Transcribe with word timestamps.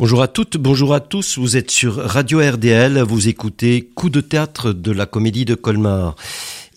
Bonjour 0.00 0.22
à 0.22 0.28
toutes, 0.28 0.58
bonjour 0.58 0.94
à 0.94 1.00
tous. 1.00 1.38
Vous 1.38 1.56
êtes 1.56 1.72
sur 1.72 1.96
Radio 1.96 2.38
RDL, 2.38 3.00
vous 3.00 3.26
écoutez 3.26 3.90
Coup 3.96 4.10
de 4.10 4.20
théâtre 4.20 4.72
de 4.72 4.92
la 4.92 5.06
comédie 5.06 5.44
de 5.44 5.56
Colmar. 5.56 6.14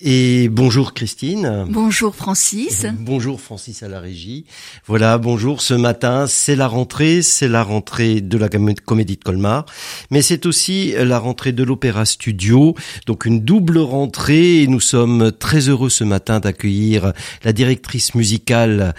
Et 0.04 0.50
bonjour 0.50 0.96
Christine. 0.96 1.68
Bonjour 1.70 2.16
Francis. 2.16 2.88
Bonjour 3.02 3.40
Francis 3.40 3.84
à 3.84 3.88
la 3.88 4.00
régie. 4.00 4.46
Voilà, 4.88 5.20
bonjour. 5.20 5.62
Ce 5.62 5.76
matin, 5.76 6.26
c'est 6.28 6.56
la 6.56 6.66
rentrée, 6.66 7.22
c'est 7.22 7.48
la 7.48 7.62
rentrée 7.62 8.20
de 8.20 8.36
la 8.36 8.50
comédie 8.50 9.18
de 9.18 9.24
Colmar, 9.24 9.68
mais 10.10 10.24
c'est 10.24 10.48
aussi 10.48 10.96
la 10.98 11.20
rentrée 11.20 11.52
de 11.52 11.62
l'Opéra 11.62 12.06
Studio, 12.06 12.74
donc 13.06 13.26
une 13.26 13.42
double 13.42 13.78
rentrée. 13.78 14.64
Et 14.64 14.68
nous 14.68 14.80
sommes 14.80 15.32
très 15.32 15.70
heureux 15.70 15.92
ce 15.92 16.04
matin 16.04 16.40
d'accueillir 16.40 17.14
la 17.44 17.54
directrice 17.54 18.16
musicale 18.16 18.96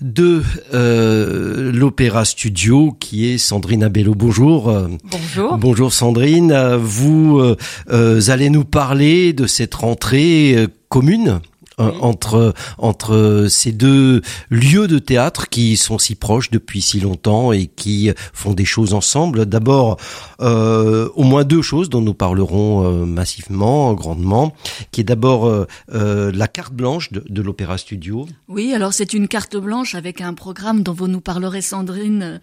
de 0.00 0.42
euh, 0.72 1.70
l'Opéra 1.70 2.24
Studio, 2.24 2.96
qui 2.98 3.26
est 3.26 3.36
Sandrine 3.36 3.84
Abello. 3.84 4.14
Bonjour. 4.14 4.72
Bonjour. 5.04 5.58
Bonjour 5.58 5.92
Sandrine. 5.92 6.76
Vous 6.76 7.42
euh, 7.90 8.20
allez 8.28 8.48
nous 8.48 8.64
parler 8.64 9.34
de 9.34 9.46
cette 9.46 9.74
rentrée 9.74 10.45
euh, 10.54 10.66
commune 10.88 11.40
euh, 11.78 11.92
entre 12.00 12.54
entre 12.78 13.48
ces 13.50 13.70
deux 13.70 14.22
lieux 14.48 14.88
de 14.88 14.98
théâtre 14.98 15.50
qui 15.50 15.76
sont 15.76 15.98
si 15.98 16.14
proches 16.14 16.50
depuis 16.50 16.80
si 16.80 17.00
longtemps 17.00 17.52
et 17.52 17.66
qui 17.66 18.10
font 18.32 18.54
des 18.54 18.64
choses 18.64 18.94
ensemble. 18.94 19.44
D'abord, 19.44 19.98
euh, 20.40 21.10
au 21.16 21.22
moins 21.22 21.44
deux 21.44 21.60
choses 21.60 21.90
dont 21.90 22.00
nous 22.00 22.14
parlerons 22.14 22.86
euh, 22.86 23.04
massivement, 23.04 23.92
grandement, 23.92 24.54
qui 24.90 25.02
est 25.02 25.04
d'abord 25.04 25.66
la 25.88 26.48
carte 26.48 26.72
blanche 26.72 27.12
de, 27.12 27.22
de 27.28 27.42
l'Opéra 27.42 27.76
Studio. 27.76 28.26
Oui, 28.48 28.72
alors 28.72 28.94
c'est 28.94 29.12
une 29.12 29.28
carte 29.28 29.56
blanche 29.56 29.94
avec 29.94 30.22
un 30.22 30.32
programme 30.32 30.82
dont 30.82 30.94
vous 30.94 31.08
nous 31.08 31.20
parlerez, 31.20 31.60
Sandrine, 31.60 32.40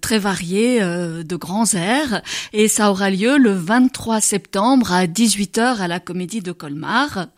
très 0.00 0.18
varié, 0.18 0.80
de 0.80 1.36
grands 1.36 1.72
airs, 1.74 2.22
et 2.52 2.68
ça 2.68 2.90
aura 2.90 3.10
lieu 3.10 3.38
le 3.38 3.54
23 3.54 4.20
septembre 4.20 4.92
à 4.92 5.06
18h 5.06 5.78
à 5.78 5.88
la 5.88 6.00
Comédie 6.00 6.40
de 6.40 6.52
Colmar. 6.52 7.28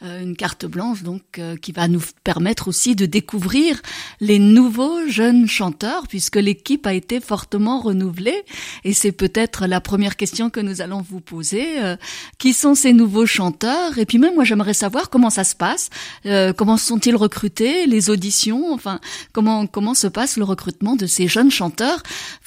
une 0.00 0.36
carte 0.36 0.61
blanche 0.66 1.02
donc 1.02 1.22
euh, 1.38 1.56
qui 1.56 1.72
va 1.72 1.88
nous 1.88 2.02
permettre 2.24 2.68
aussi 2.68 2.94
de 2.96 3.06
découvrir 3.06 3.80
les 4.20 4.38
nouveaux 4.38 5.06
jeunes 5.08 5.46
chanteurs 5.46 6.06
puisque 6.08 6.36
l'équipe 6.36 6.86
a 6.86 6.94
été 6.94 7.20
fortement 7.20 7.80
renouvelée. 7.80 8.44
Et 8.84 8.92
c'est 8.92 9.12
peut-être 9.12 9.66
la 9.66 9.80
première 9.80 10.16
question 10.16 10.50
que 10.50 10.60
nous 10.60 10.80
allons 10.80 11.02
vous 11.02 11.20
poser 11.20 11.80
euh, 11.82 11.96
qui 12.38 12.52
sont 12.52 12.74
ces 12.74 12.92
nouveaux 12.92 13.26
chanteurs? 13.26 13.98
Et 13.98 14.06
puis 14.06 14.18
même 14.18 14.34
moi 14.34 14.44
j'aimerais 14.44 14.74
savoir 14.74 15.10
comment 15.10 15.30
ça 15.30 15.44
se 15.44 15.54
passe. 15.54 15.90
Euh, 16.26 16.52
comment 16.52 16.76
sont-ils 16.76 17.16
recrutés 17.16 17.86
les 17.86 18.10
auditions? 18.10 18.72
Enfin 18.72 19.00
comment 19.32 19.66
comment 19.66 19.94
se 19.94 20.06
passe 20.06 20.36
le 20.36 20.44
recrutement 20.44 20.96
de 20.96 21.06
ces 21.06 21.28
jeunes 21.28 21.50
chanteurs 21.50 22.02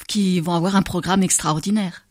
qui 0.08 0.40
vont 0.40 0.54
avoir 0.54 0.76
un 0.76 0.82
programme 0.82 1.22
extraordinaire? 1.22 2.02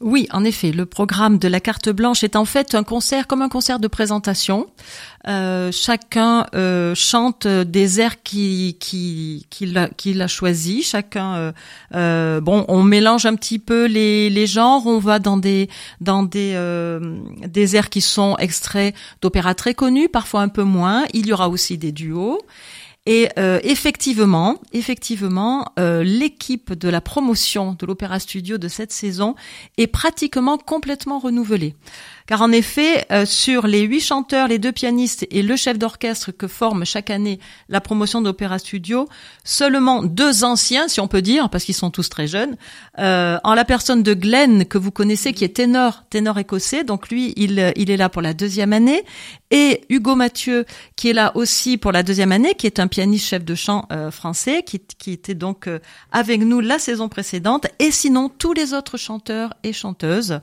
Oui, 0.00 0.26
en 0.32 0.44
effet, 0.44 0.72
le 0.72 0.86
programme 0.86 1.36
de 1.36 1.46
la 1.46 1.60
carte 1.60 1.90
blanche 1.90 2.24
est 2.24 2.34
en 2.34 2.46
fait 2.46 2.74
un 2.74 2.84
concert 2.84 3.26
comme 3.26 3.42
un 3.42 3.50
concert 3.50 3.78
de 3.78 3.86
présentation. 3.86 4.66
Euh, 5.28 5.70
chacun 5.72 6.46
euh, 6.54 6.94
chante 6.94 7.46
des 7.46 8.00
airs 8.00 8.22
qui 8.22 8.78
qui 8.80 9.46
qu'il 9.50 9.76
a, 9.76 9.88
qu'il 9.88 10.22
a 10.22 10.26
choisi. 10.26 10.82
Chacun, 10.82 11.34
euh, 11.34 11.52
euh, 11.94 12.40
bon, 12.40 12.64
on 12.68 12.82
mélange 12.82 13.26
un 13.26 13.34
petit 13.34 13.58
peu 13.58 13.84
les, 13.84 14.30
les 14.30 14.46
genres. 14.46 14.86
On 14.86 14.98
va 14.98 15.18
dans 15.18 15.36
des 15.36 15.68
dans 16.00 16.22
des 16.22 16.52
euh, 16.54 17.18
des 17.46 17.76
airs 17.76 17.90
qui 17.90 18.00
sont 18.00 18.38
extraits 18.38 18.94
d'opéras 19.20 19.52
très 19.52 19.74
connus, 19.74 20.08
parfois 20.08 20.40
un 20.40 20.48
peu 20.48 20.62
moins. 20.62 21.04
Il 21.12 21.26
y 21.26 21.32
aura 21.34 21.50
aussi 21.50 21.76
des 21.76 21.92
duos. 21.92 22.40
Et 23.06 23.30
euh, 23.38 23.60
effectivement, 23.62 24.58
effectivement, 24.72 25.72
euh, 25.78 26.04
l'équipe 26.04 26.74
de 26.74 26.88
la 26.90 27.00
promotion 27.00 27.74
de 27.78 27.86
l'Opéra 27.86 28.20
Studio 28.20 28.58
de 28.58 28.68
cette 28.68 28.92
saison 28.92 29.34
est 29.78 29.86
pratiquement 29.86 30.58
complètement 30.58 31.18
renouvelée. 31.18 31.74
Car 32.26 32.42
en 32.42 32.52
effet, 32.52 33.06
euh, 33.10 33.24
sur 33.24 33.66
les 33.66 33.80
huit 33.80 34.00
chanteurs, 34.00 34.48
les 34.48 34.58
deux 34.58 34.70
pianistes 34.70 35.26
et 35.30 35.42
le 35.42 35.56
chef 35.56 35.78
d'orchestre 35.78 36.30
que 36.30 36.46
forme 36.46 36.84
chaque 36.84 37.10
année 37.10 37.40
la 37.68 37.80
promotion 37.80 38.20
d'Opéra 38.20 38.58
Studio, 38.58 39.08
seulement 39.44 40.02
deux 40.02 40.44
anciens, 40.44 40.86
si 40.86 41.00
on 41.00 41.08
peut 41.08 41.22
dire, 41.22 41.48
parce 41.48 41.64
qu'ils 41.64 41.74
sont 41.74 41.90
tous 41.90 42.08
très 42.08 42.26
jeunes, 42.26 42.56
euh, 42.98 43.38
en 43.42 43.54
la 43.54 43.64
personne 43.64 44.02
de 44.02 44.14
Glenn, 44.14 44.66
que 44.66 44.78
vous 44.78 44.92
connaissez, 44.92 45.32
qui 45.32 45.44
est 45.44 45.56
ténor, 45.56 46.04
ténor 46.10 46.38
écossais, 46.38 46.84
donc 46.84 47.08
lui, 47.08 47.32
il, 47.36 47.72
il 47.74 47.90
est 47.90 47.96
là 47.96 48.08
pour 48.08 48.22
la 48.22 48.34
deuxième 48.34 48.72
année, 48.72 49.02
et 49.50 49.82
Hugo 49.88 50.14
Mathieu, 50.14 50.64
qui 50.96 51.10
est 51.10 51.12
là 51.12 51.32
aussi 51.34 51.76
pour 51.76 51.92
la 51.92 52.02
deuxième 52.02 52.32
année, 52.32 52.54
qui 52.54 52.66
est 52.66 52.78
un 52.78 52.86
pianiste 52.86 53.26
chef 53.26 53.44
de 53.44 53.54
chant 53.54 53.86
euh, 53.92 54.10
français, 54.10 54.62
qui, 54.64 54.80
qui 54.80 55.12
était 55.12 55.34
donc 55.34 55.68
avec 56.12 56.40
nous 56.40 56.60
la 56.60 56.78
saison 56.78 57.08
précédente, 57.08 57.66
et 57.78 57.90
sinon 57.90 58.28
tous 58.28 58.52
les 58.52 58.74
autres 58.74 58.96
chanteurs 58.96 59.54
et 59.62 59.72
chanteuses 59.72 60.40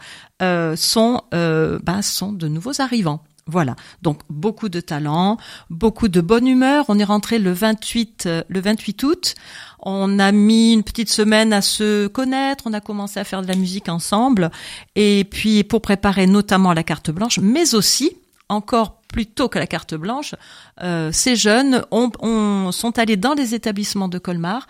sont 0.76 1.22
bah, 1.32 2.02
sont 2.02 2.32
de 2.32 2.48
nouveaux 2.48 2.82
arrivants. 2.82 3.24
Voilà. 3.48 3.76
Donc 4.02 4.20
beaucoup 4.30 4.70
de 4.70 4.82
talent, 4.82 5.38
beaucoup 5.70 6.10
de 6.10 6.22
bonne 6.22 6.48
humeur. 6.48 6.86
On 6.90 7.00
est 7.00 7.06
rentré 7.06 7.40
le 7.40 7.52
28 7.52 8.24
euh, 8.26 8.44
le 8.50 8.60
28 8.60 9.04
août. 9.04 9.36
On 9.80 10.20
a 10.20 10.32
mis 10.34 10.74
une 10.74 10.84
petite 10.84 11.10
semaine 11.10 11.54
à 11.54 11.62
se 11.62 12.08
connaître, 12.08 12.66
on 12.68 12.74
a 12.74 12.82
commencé 12.82 13.20
à 13.20 13.24
faire 13.24 13.42
de 13.42 13.48
la 13.48 13.56
musique 13.56 13.88
ensemble 13.88 14.52
et 14.96 15.24
puis 15.24 15.64
pour 15.64 15.82
préparer 15.82 16.28
notamment 16.28 16.74
la 16.74 16.84
carte 16.84 17.10
blanche, 17.10 17.40
mais 17.40 17.74
aussi 17.74 18.18
encore 18.50 18.97
plus 19.08 19.26
tôt 19.26 19.50
que 19.50 19.60
la 19.60 19.68
carte 19.68 19.96
blanche, 19.96 20.36
euh, 20.82 21.12
ces 21.12 21.36
jeunes 21.36 21.84
ont, 21.92 22.72
sont 22.72 23.00
allés 23.00 23.18
dans 23.18 23.34
les 23.34 23.56
établissements 23.56 24.08
de 24.08 24.20
Colmar 24.20 24.68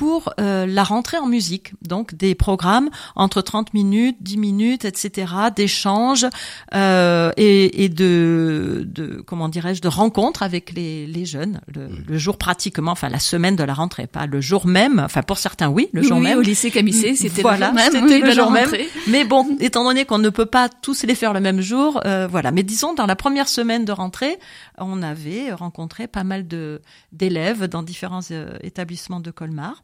pour 0.00 0.32
euh, 0.40 0.64
la 0.64 0.82
rentrée 0.82 1.18
en 1.18 1.26
musique. 1.26 1.74
Donc 1.82 2.14
des 2.14 2.34
programmes 2.34 2.88
entre 3.16 3.42
30 3.42 3.74
minutes, 3.74 4.16
10 4.20 4.38
minutes, 4.38 4.84
etc., 4.86 5.30
d'échanges 5.54 6.26
euh, 6.74 7.32
et, 7.36 7.84
et, 7.84 7.90
de, 7.90 8.86
de 8.86 9.22
comment 9.26 9.50
dirais-je, 9.50 9.82
de 9.82 9.88
rencontres 9.88 10.42
avec 10.42 10.72
les, 10.72 11.06
les 11.06 11.26
jeunes 11.26 11.60
le, 11.66 11.88
mmh. 11.88 12.04
le, 12.08 12.16
jour 12.16 12.38
pratiquement, 12.38 12.92
enfin 12.92 13.10
la 13.10 13.18
semaine 13.18 13.56
de 13.56 13.62
la 13.62 13.74
rentrée, 13.74 14.06
pas 14.06 14.24
le 14.24 14.40
jour 14.40 14.66
même. 14.66 15.00
Enfin 15.00 15.20
pour 15.20 15.36
certains, 15.36 15.68
oui, 15.68 15.90
le 15.92 16.00
jour 16.00 16.16
oui, 16.16 16.22
même. 16.22 16.38
Au 16.38 16.40
lycée 16.40 16.70
Camissé, 16.70 17.14
c'était 17.14 17.42
voilà, 17.42 17.70
le 17.70 17.76
jour 17.76 17.92
même. 17.92 18.08
C'était 18.08 18.26
le 18.26 18.32
jour 18.32 18.50
même. 18.50 18.70
Mais 19.06 19.24
bon, 19.26 19.58
étant 19.60 19.84
donné 19.84 20.06
qu'on 20.06 20.16
ne 20.16 20.30
peut 20.30 20.46
pas 20.46 20.70
tous 20.70 21.02
les 21.02 21.14
faire 21.14 21.34
le 21.34 21.40
même 21.40 21.60
jour, 21.60 22.00
euh, 22.06 22.26
voilà. 22.26 22.52
Mais 22.52 22.62
disons 22.62 22.94
dans 22.94 23.04
la 23.04 23.16
première 23.16 23.48
semaine 23.48 23.84
de 23.84 23.92
rentrée, 23.92 24.38
on 24.78 25.02
avait 25.02 25.52
rencontré 25.52 26.06
pas 26.06 26.24
mal 26.24 26.48
de 26.48 26.80
d'élèves 27.12 27.66
dans 27.66 27.82
différents 27.82 28.20
euh, 28.30 28.56
établissements 28.62 29.20
de 29.20 29.30
Colmar. 29.30 29.82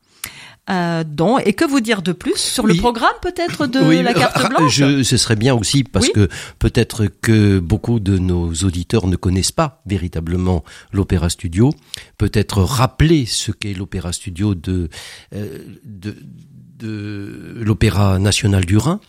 Euh, 0.69 1.05
dont, 1.07 1.39
et 1.39 1.53
que 1.53 1.65
vous 1.65 1.79
dire 1.79 2.03
de 2.03 2.11
plus 2.11 2.39
sur 2.39 2.67
le 2.67 2.75
programme 2.75 3.15
peut-être 3.23 3.69
de 3.69 4.03
la 4.03 4.13
carte 4.13 4.33
ah, 4.35 4.49
blanche 4.49 4.75
je, 4.75 5.05
Ce 5.05 5.17
serait 5.17 5.37
bien 5.37 5.55
aussi 5.55 5.85
parce 5.85 6.09
que 6.09 6.29
peut-être 6.59 7.07
que 7.07 7.61
beaucoup 7.61 8.01
de 8.01 8.19
nos 8.19 8.53
auditeurs 8.53 9.07
ne 9.07 9.15
connaissent 9.15 9.53
pas 9.53 9.81
véritablement 9.87 10.65
l'Opéra 10.91 11.31
Studio. 11.31 11.73
Peut-être 12.19 12.63
rappeler 12.63 13.27
ce 13.27 13.53
qu'est 13.53 13.75
l'Opéra 13.75 14.13
Studio 14.13 14.57
de, 14.57 14.89
euh, 15.37 15.59
de 15.85 16.17
de 16.79 17.63
l'Opéra 17.65 18.19
national 18.19 18.67
du 18.67 18.77
Rhin, 18.77 19.01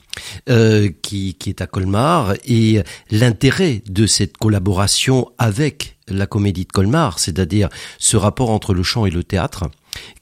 euh, 0.50 0.90
qui, 1.02 1.34
qui 1.34 1.50
est 1.50 1.62
à 1.62 1.68
Colmar, 1.68 2.36
et 2.46 2.82
l'intérêt 3.12 3.84
de 3.90 4.06
cette 4.06 4.38
collaboration 4.38 5.30
avec 5.38 5.98
la 6.08 6.28
Comédie 6.28 6.64
de 6.64 6.72
Colmar, 6.72 7.20
c'est-à-dire 7.20 7.68
ce 8.00 8.16
rapport 8.16 8.52
entre 8.52 8.74
le 8.74 8.84
chant 8.84 9.06
et 9.06 9.12
le 9.12 9.24
théâtre, 9.24 9.66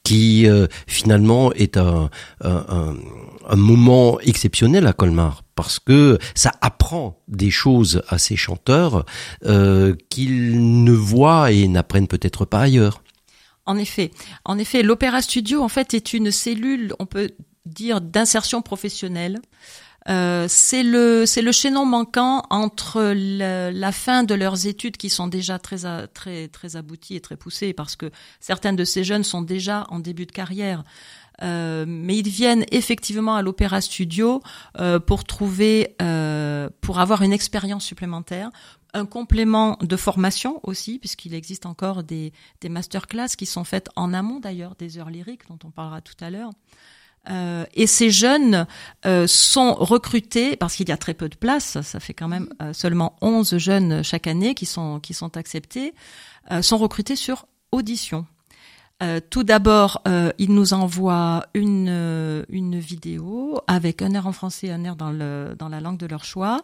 qui 0.03 0.47
euh, 0.47 0.67
finalement 0.87 1.51
est 1.53 1.77
un, 1.77 2.09
moment 3.55 4.19
exceptionnel 4.21 4.87
à 4.87 4.93
Colmar 4.93 5.43
parce 5.55 5.79
que 5.79 6.17
ça 6.33 6.51
apprend 6.61 7.21
des 7.27 7.51
choses 7.51 8.03
à 8.09 8.17
ces 8.17 8.35
chanteurs 8.35 9.05
euh, 9.45 9.95
qu'ils 10.09 10.83
ne 10.83 10.91
voient 10.91 11.51
et 11.51 11.67
n'apprennent 11.67 12.07
peut-être 12.07 12.45
pas 12.45 12.61
ailleurs. 12.61 13.01
En 13.65 13.77
effet, 13.77 14.11
en 14.43 14.57
effet, 14.59 14.83
l'Opéra 14.83 15.21
Studio 15.21 15.63
en 15.63 15.69
fait 15.69 15.93
est 15.93 16.13
une 16.13 16.31
cellule, 16.31 16.93
on 16.99 17.05
peut 17.05 17.31
dire, 17.65 18.01
d'insertion 18.01 18.61
professionnelle. 18.61 19.39
Euh, 20.07 20.45
c'est 20.47 20.83
le 20.83 21.25
c'est 21.25 21.41
le 21.41 21.51
chaînon 21.51 21.85
manquant 21.85 22.43
entre 22.51 23.13
la 23.15 23.91
fin 23.91 24.23
de 24.23 24.35
leurs 24.35 24.67
études 24.67 24.97
qui 24.97 25.09
sont 25.09 25.27
déjà 25.27 25.57
très 25.57 26.07
très 26.07 26.47
très 26.47 26.75
abouties 26.75 27.15
et 27.15 27.21
très 27.21 27.37
poussées 27.37 27.73
parce 27.73 27.95
que 27.95 28.11
certaines 28.39 28.75
de 28.75 28.83
ces 28.83 29.03
jeunes 29.03 29.23
sont 29.23 29.41
déjà 29.41 29.85
en 29.89 29.99
début 29.99 30.27
de 30.27 30.31
carrière. 30.31 30.83
Euh, 31.43 31.85
mais 31.87 32.17
ils 32.17 32.29
viennent 32.29 32.65
effectivement 32.71 33.35
à 33.35 33.41
l'Opéra 33.41 33.81
Studio 33.81 34.41
euh, 34.79 34.99
pour 34.99 35.23
trouver, 35.23 35.95
euh, 36.01 36.69
pour 36.81 36.99
avoir 36.99 37.21
une 37.21 37.33
expérience 37.33 37.83
supplémentaire, 37.83 38.49
un 38.93 39.05
complément 39.05 39.77
de 39.81 39.95
formation 39.97 40.61
aussi, 40.63 40.99
puisqu'il 40.99 41.33
existe 41.33 41.65
encore 41.65 42.03
des, 42.03 42.31
des 42.61 42.69
masterclass 42.69 43.29
qui 43.37 43.45
sont 43.45 43.65
faites 43.65 43.89
en 43.95 44.13
amont 44.13 44.39
d'ailleurs 44.39 44.75
des 44.75 44.97
heures 44.97 45.09
lyriques 45.09 45.47
dont 45.49 45.59
on 45.65 45.71
parlera 45.71 46.01
tout 46.01 46.15
à 46.21 46.29
l'heure. 46.29 46.51
Euh, 47.29 47.65
et 47.73 47.87
ces 47.87 48.09
jeunes 48.09 48.67
euh, 49.05 49.27
sont 49.27 49.73
recrutés 49.73 50.55
parce 50.55 50.75
qu'il 50.75 50.89
y 50.89 50.91
a 50.91 50.97
très 50.97 51.13
peu 51.13 51.29
de 51.29 51.35
places. 51.35 51.81
Ça 51.81 51.99
fait 51.99 52.13
quand 52.13 52.27
même 52.27 52.49
euh, 52.61 52.73
seulement 52.73 53.15
11 53.21 53.57
jeunes 53.57 54.03
chaque 54.03 54.27
année 54.27 54.55
qui 54.55 54.65
sont 54.65 54.99
qui 54.99 55.13
sont 55.13 55.37
acceptés. 55.37 55.93
sont 56.61 56.77
recrutés 56.77 57.15
sur 57.15 57.47
audition. 57.71 58.25
Tout 59.29 59.43
d'abord, 59.43 60.01
euh, 60.07 60.31
il 60.37 60.53
nous 60.53 60.73
envoie 60.73 61.45
une, 61.53 62.45
une 62.47 62.79
vidéo 62.79 63.59
avec 63.67 64.01
un 64.01 64.13
air 64.13 64.25
en 64.25 64.31
français, 64.31 64.71
un 64.71 64.85
air 64.85 64.95
dans, 64.95 65.11
le, 65.11 65.53
dans 65.59 65.67
la 65.67 65.81
langue 65.81 65.97
de 65.97 66.05
leur 66.05 66.23
choix, 66.23 66.63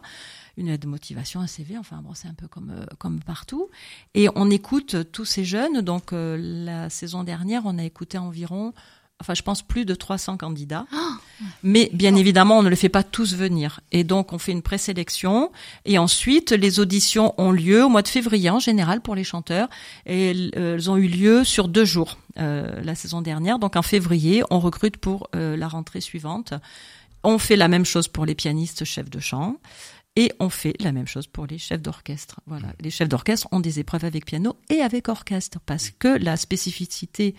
une 0.56 0.68
aide 0.68 0.80
de 0.80 0.86
motivation, 0.86 1.40
un 1.40 1.46
CV, 1.46 1.76
enfin 1.76 2.00
bon, 2.02 2.14
c'est 2.14 2.28
un 2.28 2.34
peu 2.34 2.48
comme, 2.48 2.86
comme 2.98 3.20
partout. 3.20 3.68
Et 4.14 4.28
on 4.34 4.50
écoute 4.50 5.12
tous 5.12 5.26
ces 5.26 5.44
jeunes. 5.44 5.82
Donc 5.82 6.12
la 6.12 6.88
saison 6.88 7.22
dernière, 7.22 7.62
on 7.66 7.78
a 7.78 7.84
écouté 7.84 8.16
environ 8.16 8.72
enfin 9.22 9.34
je 9.34 9.42
pense 9.42 9.62
plus 9.62 9.84
de 9.84 9.94
300 9.94 10.36
candidats. 10.36 10.84
Ah 10.92 11.16
Mais 11.62 11.90
bien 11.92 12.14
évidemment, 12.14 12.58
on 12.58 12.62
ne 12.62 12.68
les 12.68 12.76
fait 12.76 12.88
pas 12.88 13.02
tous 13.02 13.34
venir. 13.34 13.80
Et 13.92 14.04
donc 14.04 14.32
on 14.32 14.38
fait 14.38 14.52
une 14.52 14.62
présélection 14.62 15.50
et 15.84 15.98
ensuite 15.98 16.50
les 16.50 16.80
auditions 16.80 17.34
ont 17.38 17.52
lieu 17.52 17.84
au 17.84 17.88
mois 17.88 18.02
de 18.02 18.08
février 18.08 18.50
en 18.50 18.58
général 18.58 19.00
pour 19.00 19.14
les 19.14 19.24
chanteurs 19.24 19.68
et 20.06 20.30
elles 20.54 20.90
ont 20.90 20.96
eu 20.96 21.06
lieu 21.06 21.44
sur 21.44 21.68
deux 21.68 21.84
jours 21.84 22.18
euh, 22.38 22.80
la 22.82 22.94
saison 22.94 23.22
dernière. 23.22 23.58
Donc 23.58 23.76
en 23.76 23.82
février, 23.82 24.42
on 24.50 24.58
recrute 24.58 24.96
pour 24.96 25.28
euh, 25.34 25.56
la 25.56 25.68
rentrée 25.68 26.00
suivante. 26.00 26.54
On 27.24 27.38
fait 27.38 27.56
la 27.56 27.68
même 27.68 27.84
chose 27.84 28.08
pour 28.08 28.26
les 28.26 28.34
pianistes 28.34 28.84
chefs 28.84 29.10
de 29.10 29.20
chant. 29.20 29.56
Et 30.14 30.30
on 30.40 30.50
fait 30.50 30.74
la 30.80 30.92
même 30.92 31.06
chose 31.06 31.26
pour 31.26 31.46
les 31.46 31.56
chefs 31.56 31.80
d'orchestre. 31.80 32.40
Voilà, 32.46 32.74
les 32.80 32.90
chefs 32.90 33.08
d'orchestre 33.08 33.48
ont 33.50 33.60
des 33.60 33.80
épreuves 33.80 34.04
avec 34.04 34.26
piano 34.26 34.56
et 34.68 34.80
avec 34.80 35.08
orchestre 35.08 35.58
parce 35.64 35.90
que 35.90 36.08
la 36.08 36.36
spécificité 36.36 37.34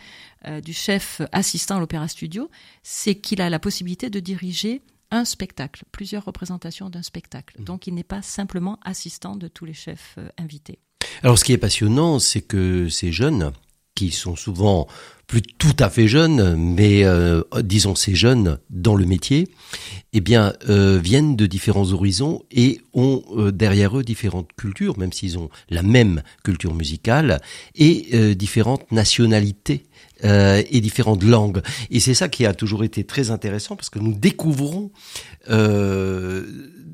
euh, 0.46 0.60
du 0.60 0.74
chef 0.74 1.22
assistant 1.32 1.78
à 1.78 1.80
l'opéra 1.80 2.08
studio, 2.08 2.50
c'est 2.82 3.16
qu'il 3.16 3.42
a 3.42 3.50
la 3.52 3.60
possibilité 3.60 4.10
de 4.10 4.20
diriger 4.20 4.82
un 5.12 5.24
spectacle, 5.24 5.84
plusieurs 5.92 6.26
représentations 6.26 6.90
d'un 6.90 7.04
spectacle. 7.04 7.62
Mmh. 7.62 7.64
Donc 7.64 7.86
il 7.86 7.94
n'est 7.94 8.04
pas 8.04 8.24
simplement 8.24 8.80
assistant 8.84 9.36
de 9.36 9.48
tous 9.48 9.66
les 9.66 9.76
chefs 9.76 10.16
euh, 10.18 10.28
invités. 10.40 10.80
Alors 11.22 11.38
ce 11.38 11.44
qui 11.44 11.54
est 11.54 11.60
passionnant, 11.60 12.18
c'est 12.18 12.42
que 12.42 12.90
ces 12.90 13.12
jeunes 13.12 13.52
qui 13.94 14.10
sont 14.10 14.36
souvent 14.36 14.88
plus 15.34 15.42
tout 15.42 15.76
à 15.80 15.90
fait 15.90 16.08
jeunes, 16.08 16.56
mais 16.56 17.04
euh, 17.06 17.42
disons 17.64 17.96
ces 17.96 18.14
jeunes 18.14 18.60
dans 18.70 18.94
le 18.94 19.08
métier, 19.08 19.48
eh 20.14 20.22
bien 20.22 20.54
euh, 20.70 21.00
viennent 21.04 21.36
de 21.36 21.48
différents 21.48 21.92
horizons 21.92 22.44
et 22.52 22.82
ont 22.94 23.24
euh, 23.36 23.52
derrière 23.52 23.98
eux 23.98 24.04
différentes 24.04 24.52
cultures, 24.56 24.96
même 25.00 25.12
s'ils 25.12 25.40
ont 25.40 25.50
la 25.72 25.82
même 25.82 26.22
culture 26.44 26.76
musicale 26.76 27.42
et 27.74 28.36
différentes 28.36 28.92
nationalités. 28.92 29.82
et 30.24 30.80
différentes 30.80 31.24
langues. 31.24 31.62
Et 31.90 32.00
c'est 32.00 32.14
ça 32.14 32.30
qui 32.30 32.46
a 32.46 32.54
toujours 32.54 32.84
été 32.86 33.04
très 33.04 33.30
intéressant 33.30 33.76
parce 33.76 33.90
que 33.90 34.00
nous 34.00 34.14
découvrons 34.14 34.92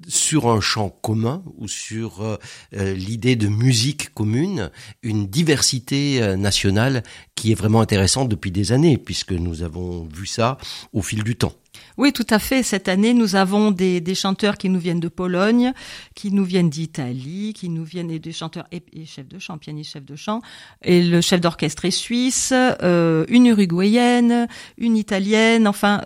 sur 0.07 0.47
un 0.49 0.61
champ 0.61 0.89
commun 0.89 1.43
ou 1.57 1.67
sur 1.67 2.21
euh, 2.21 2.37
euh, 2.75 2.93
l'idée 2.93 3.35
de 3.35 3.47
musique 3.47 4.13
commune, 4.13 4.71
une 5.03 5.27
diversité 5.27 6.21
euh, 6.21 6.35
nationale 6.35 7.03
qui 7.35 7.51
est 7.51 7.55
vraiment 7.55 7.81
intéressante 7.81 8.29
depuis 8.29 8.51
des 8.51 8.71
années, 8.71 8.97
puisque 8.97 9.31
nous 9.31 9.63
avons 9.63 10.07
vu 10.13 10.25
ça 10.25 10.57
au 10.93 11.01
fil 11.01 11.23
du 11.23 11.35
temps. 11.35 11.53
Oui, 11.97 12.11
tout 12.11 12.27
à 12.29 12.39
fait. 12.39 12.63
Cette 12.63 12.89
année, 12.89 13.13
nous 13.13 13.35
avons 13.35 13.71
des, 13.71 14.15
chanteurs 14.15 14.57
qui 14.57 14.69
nous 14.69 14.79
viennent 14.79 14.99
de 14.99 15.07
Pologne, 15.07 15.73
qui 16.15 16.31
nous 16.31 16.43
viennent 16.43 16.69
d'Italie, 16.69 17.53
qui 17.53 17.69
nous 17.69 17.83
viennent 17.83 18.17
des 18.17 18.31
chanteurs 18.31 18.67
et, 18.71 18.83
chefs 19.05 19.27
de 19.27 19.39
chant, 19.39 19.57
pianistes 19.57 19.93
chefs 19.93 20.05
de 20.05 20.15
chant, 20.15 20.41
et 20.81 21.03
le 21.03 21.21
chef 21.21 21.39
d'orchestre 21.39 21.85
est 21.85 21.91
suisse, 21.91 22.51
une 22.51 23.45
uruguayenne, 23.45 24.47
une 24.77 24.97
italienne, 24.97 25.67
enfin. 25.67 26.01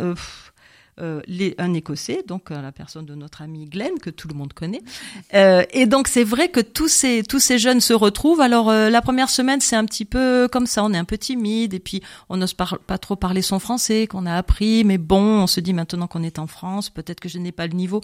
Les, 1.28 1.56
un 1.58 1.74
Écossais, 1.74 2.24
donc 2.28 2.52
euh, 2.52 2.62
la 2.62 2.72
personne 2.72 3.06
de 3.06 3.16
notre 3.16 3.42
ami 3.42 3.66
Glenn 3.66 4.00
que 4.02 4.10
tout 4.10 4.28
le 4.28 4.36
monde 4.36 4.54
connaît. 4.54 4.82
Euh, 5.34 5.64
et 5.72 5.86
donc 5.86 6.08
c'est 6.08 6.24
vrai 6.24 6.50
que 6.50 6.60
tous 6.60 6.88
ces 6.88 7.24
tous 7.24 7.40
ces 7.40 7.58
jeunes 7.58 7.82
se 7.82 7.94
retrouvent. 7.94 8.42
Alors 8.42 8.72
la 8.72 9.02
première 9.02 9.30
semaine 9.30 9.60
c'est 9.62 9.76
un 9.76 9.86
petit 9.86 10.06
peu 10.06 10.48
comme 10.52 10.68
ça, 10.68 10.84
on 10.84 10.94
est 10.94 10.98
un 10.98 11.06
peu 11.06 11.18
timide 11.18 11.74
et 11.74 11.80
puis 11.80 12.02
on 12.30 12.38
n'ose 12.38 12.54
pas, 12.54 12.70
pas 12.86 12.98
trop 12.98 13.16
parler 13.16 13.42
son 13.42 13.60
français 13.60 14.08
qu'on 14.08 14.26
a 14.26 14.36
appris, 14.36 14.84
mais 14.84 14.98
bon, 14.98 15.42
on 15.44 15.48
se 15.48 15.60
dit 15.60 15.74
maintenant 15.74 16.08
qu'on 16.08 16.24
est 16.24 16.40
en 16.40 16.48
France, 16.48 16.90
peut-être 16.90 17.20
que 17.20 17.30
je 17.30 17.38
n'ai 17.40 17.52
pas 17.52 17.68
le 17.68 17.74
niveau. 17.74 18.02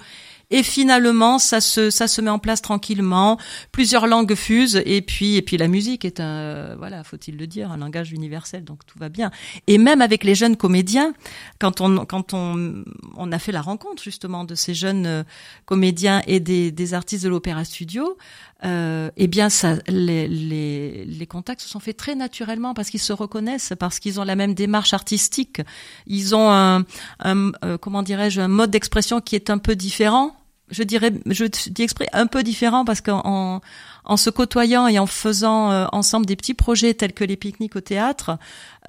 Et 0.49 0.63
finalement 0.63 1.37
ça 1.39 1.61
se 1.61 1.89
ça 1.89 2.07
se 2.07 2.21
met 2.21 2.31
en 2.31 2.39
place 2.39 2.61
tranquillement. 2.61 3.37
Plusieurs 3.71 4.07
langues 4.07 4.35
fusent 4.35 4.81
et 4.85 5.01
puis 5.01 5.35
et 5.35 5.41
puis 5.41 5.57
la 5.57 5.67
musique 5.67 6.05
est 6.05 6.19
un 6.19 6.75
voilà 6.75 7.03
faut-il 7.03 7.37
le 7.37 7.47
dire 7.47 7.71
un 7.71 7.77
langage 7.77 8.11
universel 8.11 8.63
donc 8.63 8.85
tout 8.85 8.97
va 8.97 9.09
bien. 9.09 9.31
Et 9.67 9.77
même 9.77 10.01
avec 10.01 10.23
les 10.23 10.35
jeunes 10.35 10.57
comédiens, 10.57 11.13
quand 11.59 11.81
on 11.81 12.05
quand 12.05 12.33
on 12.33 12.78
on 13.17 13.31
a 13.31 13.39
fait 13.39 13.51
la 13.51 13.61
rencontre 13.61 14.01
justement 14.03 14.43
de 14.43 14.55
ces 14.55 14.73
jeunes 14.73 15.05
euh, 15.05 15.23
comédiens 15.65 16.21
et 16.27 16.39
des, 16.39 16.93
artistes 16.93 17.23
de 17.23 17.29
l'Opéra 17.29 17.65
Studio. 17.65 18.17
Euh, 18.65 19.09
eh 19.15 19.27
bien, 19.27 19.49
ça, 19.49 19.75
les, 19.87 21.27
contacts 21.29 21.61
se 21.61 21.69
sont 21.69 21.79
faits 21.79 21.97
très 21.97 22.15
naturellement 22.15 22.73
parce 22.73 22.89
qu'ils 22.89 22.99
se 22.99 23.13
reconnaissent, 23.13 23.73
parce 23.79 23.99
qu'ils 23.99 24.19
ont 24.19 24.23
la 24.23 24.35
même 24.35 24.53
démarche 24.53 24.93
artistique. 24.93 25.61
Ils 26.07 26.35
ont 26.35 26.51
un, 26.51 26.85
euh, 27.25 27.77
comment 27.77 28.03
dirais-je, 28.03 28.41
un 28.41 28.47
mode 28.47 28.71
d'expression 28.71 29.21
qui 29.21 29.35
est 29.35 29.49
un 29.49 29.57
peu 29.57 29.75
différent. 29.75 30.35
Je 30.71 30.83
dirais, 30.83 31.11
je 31.25 31.45
dis 31.45 31.81
exprès 31.81 32.07
un 32.13 32.27
peu 32.27 32.43
différent 32.43 32.85
parce 32.85 33.01
qu'en 33.01 33.61
en 34.05 34.17
se 34.17 34.29
côtoyant 34.29 34.87
et 34.87 34.97
en 34.97 35.05
faisant 35.05 35.71
euh, 35.71 35.85
ensemble 35.91 36.25
des 36.25 36.35
petits 36.35 36.55
projets 36.55 36.93
tels 36.93 37.13
que 37.13 37.23
les 37.23 37.37
pique-niques 37.37 37.75
au 37.75 37.81
théâtre, 37.81 38.39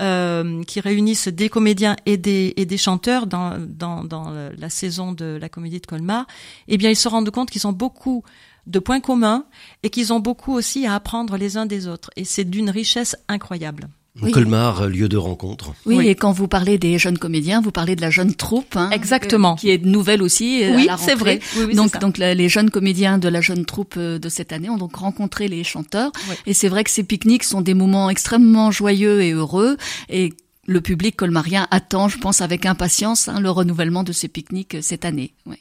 euh, 0.00 0.62
qui 0.64 0.80
réunissent 0.80 1.28
des 1.28 1.50
comédiens 1.50 1.96
et 2.06 2.16
des, 2.16 2.54
et 2.56 2.64
des 2.64 2.78
chanteurs 2.78 3.26
dans, 3.26 3.58
dans, 3.58 4.02
dans 4.02 4.30
la 4.30 4.70
saison 4.70 5.12
de 5.12 5.36
la 5.40 5.48
comédie 5.48 5.80
de 5.80 5.86
Colmar, 5.86 6.26
eh 6.68 6.78
bien 6.78 6.88
ils 6.90 6.96
se 6.96 7.08
rendent 7.08 7.30
compte 7.30 7.50
qu'ils 7.50 7.66
ont 7.66 7.72
beaucoup 7.72 8.24
de 8.66 8.78
points 8.78 9.00
communs 9.00 9.44
et 9.82 9.90
qu'ils 9.90 10.12
ont 10.12 10.20
beaucoup 10.20 10.54
aussi 10.54 10.86
à 10.86 10.94
apprendre 10.94 11.36
les 11.36 11.56
uns 11.56 11.66
des 11.66 11.86
autres. 11.86 12.10
Et 12.16 12.24
c'est 12.24 12.44
d'une 12.44 12.70
richesse 12.70 13.16
incroyable. 13.28 13.88
Colmar, 14.32 14.88
lieu 14.88 15.08
de 15.08 15.16
rencontre. 15.16 15.72
Oui, 15.86 16.08
et 16.08 16.14
quand 16.14 16.32
vous 16.32 16.48
parlez 16.48 16.78
des 16.78 16.98
jeunes 16.98 17.18
comédiens, 17.18 17.60
vous 17.60 17.70
parlez 17.70 17.96
de 17.96 18.00
la 18.00 18.10
jeune 18.10 18.34
troupe. 18.34 18.76
Hein, 18.76 18.90
Exactement. 18.90 19.54
qui 19.56 19.70
est 19.70 19.84
nouvelle 19.84 20.22
aussi. 20.22 20.64
Euh, 20.64 20.74
oui, 20.74 20.88
c'est 20.98 21.14
vrai. 21.14 21.40
donc, 21.74 21.98
donc 22.00 22.18
les 22.18 22.48
jeunes 22.48 22.70
comédiens 22.70 23.18
de 23.18 23.28
la 23.28 23.40
jeune 23.40 23.64
troupe 23.64 23.94
euh, 23.96 24.18
de 24.18 24.28
cette 24.28 24.52
année 24.52 24.68
ont 24.68 24.76
donc 24.76 24.96
rencontré 24.96 25.48
les 25.48 25.64
chanteurs. 25.64 26.10
Et 26.46 26.54
c'est 26.54 26.68
vrai 26.68 26.84
que 26.84 26.90
ces 26.90 27.04
pique-niques 27.04 27.44
sont 27.44 27.60
des 27.60 27.74
moments 27.74 28.10
extrêmement 28.10 28.70
joyeux 28.70 29.22
et 29.22 29.32
heureux. 29.32 29.76
Et 30.08 30.34
le 30.66 30.80
public 30.80 31.16
colmarien 31.16 31.66
attend, 31.70 32.08
je 32.08 32.18
pense, 32.18 32.40
avec 32.40 32.66
impatience 32.66 33.28
hein, 33.28 33.40
le 33.40 33.50
renouvellement 33.50 34.02
de 34.02 34.12
ces 34.12 34.28
pique-niques 34.28 34.76
euh, 34.76 34.82
cette 34.82 35.04
année. 35.04 35.34
Oui. 35.46 35.56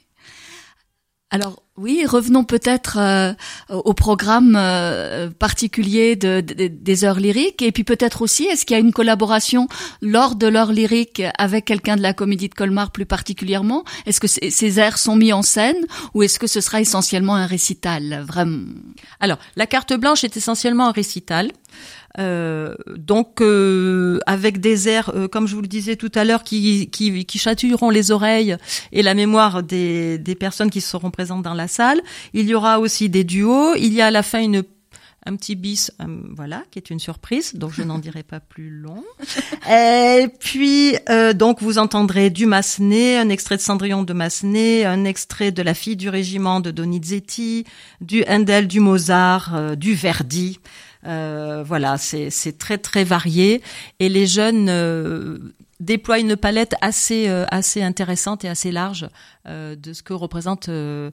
Alors 1.32 1.62
oui, 1.78 2.06
revenons 2.08 2.44
peut-être 2.44 2.98
euh, 2.98 3.34
au 3.70 3.94
programme 3.94 4.56
euh, 4.58 5.30
particulier 5.30 6.16
de, 6.16 6.42
des 6.42 7.06
heures 7.06 7.20
lyriques. 7.20 7.62
Et 7.62 7.72
puis 7.72 7.84
peut-être 7.84 8.24
aussi 8.24 8.46
est-ce 8.46 8.66
qu'il 8.66 8.76
y 8.76 8.78
a 8.78 8.82
une 8.82 8.92
collaboration 8.92 9.68
lors 10.02 10.36
de 10.36 10.48
l'heure 10.48 10.72
lyrique 10.72 11.22
avec 11.38 11.66
quelqu'un 11.66 11.96
de 11.98 12.02
la 12.02 12.14
comédie 12.14 12.50
de 12.50 12.56
Colmar 12.56 12.92
plus 12.92 13.06
particulièrement? 13.06 13.84
Est-ce 14.08 14.20
que 14.20 14.28
ces 14.28 14.80
airs 14.80 14.98
sont 14.98 15.16
mis 15.16 15.32
en 15.32 15.44
scène 15.44 15.78
ou 16.16 16.24
est-ce 16.24 16.40
que 16.40 16.48
ce 16.48 16.62
sera 16.62 16.82
essentiellement 16.82 17.36
un 17.36 17.46
récital 17.46 18.26
vraiment? 18.28 18.66
Alors 19.20 19.38
la 19.56 19.68
carte 19.68 19.94
blanche 19.94 20.24
est 20.24 20.36
essentiellement 20.36 20.88
un 20.88 20.92
récital. 20.92 21.52
Euh, 22.20 22.76
donc 22.98 23.42
euh, 23.42 24.20
avec 24.26 24.60
des 24.60 24.90
airs, 24.90 25.12
euh, 25.16 25.28
comme 25.28 25.48
je 25.48 25.56
vous 25.56 25.62
le 25.62 25.68
disais 25.68 25.96
tout 25.96 26.12
à 26.16 26.26
l'heure, 26.26 26.44
qui, 26.44 26.90
qui, 26.90 27.26
qui 27.26 27.40
chatouilleront 27.40 27.90
les 27.90 28.12
oreilles 28.12 28.58
et 28.92 29.02
la 29.02 29.14
mémoire 29.14 29.64
des, 29.64 30.18
des 30.18 30.36
personnes 30.36 30.70
qui 30.70 30.82
seront 30.82 31.12
présentes 31.12 31.44
dans 31.44 31.54
la 31.54 31.68
salle. 31.68 32.02
Il 32.34 32.48
y 32.48 32.54
aura 32.54 32.80
aussi 32.80 33.10
des 33.10 33.24
duos. 33.24 33.74
Il 33.76 33.94
y 33.94 34.02
a 34.02 34.08
à 34.08 34.12
la 34.12 34.24
fin 34.24 34.42
une 34.42 34.64
un 35.26 35.36
petit 35.36 35.56
bis, 35.56 35.92
voilà, 36.34 36.64
qui 36.72 36.80
est 36.80 36.90
une 36.90 36.98
surprise, 36.98 37.54
donc 37.54 37.74
je 37.74 37.84
n'en 37.84 38.00
dirai 38.00 38.24
pas 38.24 38.40
plus 38.40 38.70
long. 38.70 39.04
Et 39.70 40.28
puis, 40.40 40.96
donc, 41.36 41.62
vous 41.62 41.78
entendrez 41.78 42.30
du 42.30 42.46
Massenet, 42.46 43.18
un 43.18 43.28
extrait 43.28 43.58
de 43.58 43.62
Cendrillon 43.62 44.04
de 44.04 44.14
Massenet, 44.14 44.86
un 44.86 45.04
extrait 45.04 45.52
de 45.52 45.62
La 45.62 45.74
fille 45.74 45.98
du 45.98 46.08
régiment 46.08 46.62
de 46.62 46.72
Donizetti, 46.72 47.66
du 48.00 48.24
Handel, 48.30 48.68
du 48.68 48.80
Mozart, 48.80 49.76
du 49.76 49.94
Verdi. 49.94 50.60
Euh, 51.06 51.64
voilà, 51.66 51.98
c'est 51.98 52.58
très 52.58 52.78
très 52.78 53.04
varié 53.04 53.62
et 54.00 54.10
les 54.10 54.28
jeunes 54.28 54.68
euh, 54.70 55.38
déploient 55.80 56.20
une 56.20 56.36
palette 56.36 56.76
assez 56.82 57.30
euh, 57.30 57.46
assez 57.52 57.82
intéressante 57.82 58.44
et 58.44 58.50
assez 58.50 58.72
large 58.72 59.08
de 59.48 59.94
ce 59.94 60.04
que 60.04 60.14
représente 60.14 60.68
le 60.68 61.12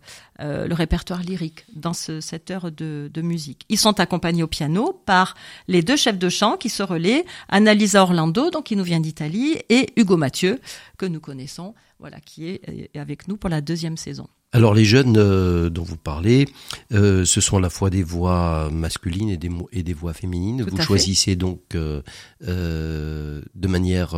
répertoire 0.73 1.23
lyrique 1.23 1.65
dans 1.75 1.95
ce, 1.95 2.21
cette 2.21 2.51
heure 2.51 2.71
de, 2.71 3.11
de, 3.15 3.23
musique. 3.23 3.65
Ils 3.71 3.79
sont 3.79 3.99
accompagnés 3.99 4.43
au 4.43 4.47
piano 4.47 5.01
par 5.07 5.37
les 5.69 5.81
deux 5.81 5.97
chefs 5.97 6.19
de 6.19 6.29
chant 6.29 6.59
qui 6.59 6.69
se 6.69 6.83
relaient, 6.83 7.25
Annalisa 7.49 8.03
Orlando, 8.03 8.51
donc 8.51 8.65
qui 8.65 8.77
nous 8.77 8.85
vient 8.85 9.01
d'Italie, 9.01 9.57
et 9.71 9.89
Hugo 9.97 10.19
Mathieu 10.19 10.61
que 10.99 11.07
nous 11.07 11.21
connaissons, 11.21 11.75
voilà, 11.99 12.21
qui 12.21 12.47
est 12.51 12.91
avec 12.95 13.27
nous 13.27 13.39
pour 13.39 13.49
la 13.49 13.63
deuxième 13.63 13.97
saison. 13.97 14.29
Alors 14.57 14.73
les 14.73 14.87
jeunes 14.87 15.19
euh, 15.19 15.69
dont 15.69 15.83
vous 15.83 15.99
parlez, 15.99 16.49
euh, 16.95 17.27
ce 17.27 17.43
sont 17.43 17.59
à 17.59 17.61
la 17.61 17.69
fois 17.69 17.91
des 17.91 18.03
voix 18.03 18.71
masculines 18.73 19.29
et 19.29 19.37
des, 19.37 19.51
et 19.71 19.83
des 19.83 19.93
voix 19.93 20.15
féminines. 20.15 20.63
vous 20.63 20.81
choisissez 20.81 21.37
donc 21.37 21.61
euh, 21.75 22.01
de 22.41 23.69
manière 23.69 24.15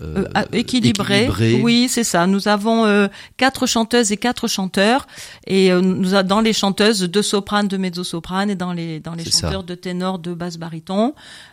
euh, 0.00 0.24
ah, 0.34 0.46
équilibré. 0.52 1.28
Oui, 1.62 1.86
c'est 1.86 2.04
ça. 2.04 2.26
Nous 2.26 2.48
avons 2.48 2.86
euh, 2.86 3.08
quatre 3.36 3.66
chanteuses 3.66 4.10
et 4.10 4.16
quatre 4.16 4.48
chanteurs, 4.48 5.06
et 5.46 5.70
euh, 5.70 5.82
nous 5.82 6.14
avons 6.14 6.28
dans 6.28 6.40
les 6.40 6.54
chanteuses 6.54 7.02
deux 7.02 7.20
sopranes, 7.20 7.68
deux 7.68 7.76
mezzo-sopranes, 7.76 8.48
et 8.48 8.54
dans 8.54 8.72
les 8.72 9.00
dans 9.00 9.14
les 9.14 9.24
chanteurs 9.24 9.64
de 9.64 9.74
ténor, 9.74 10.18
de 10.18 10.32
basse 10.32 10.56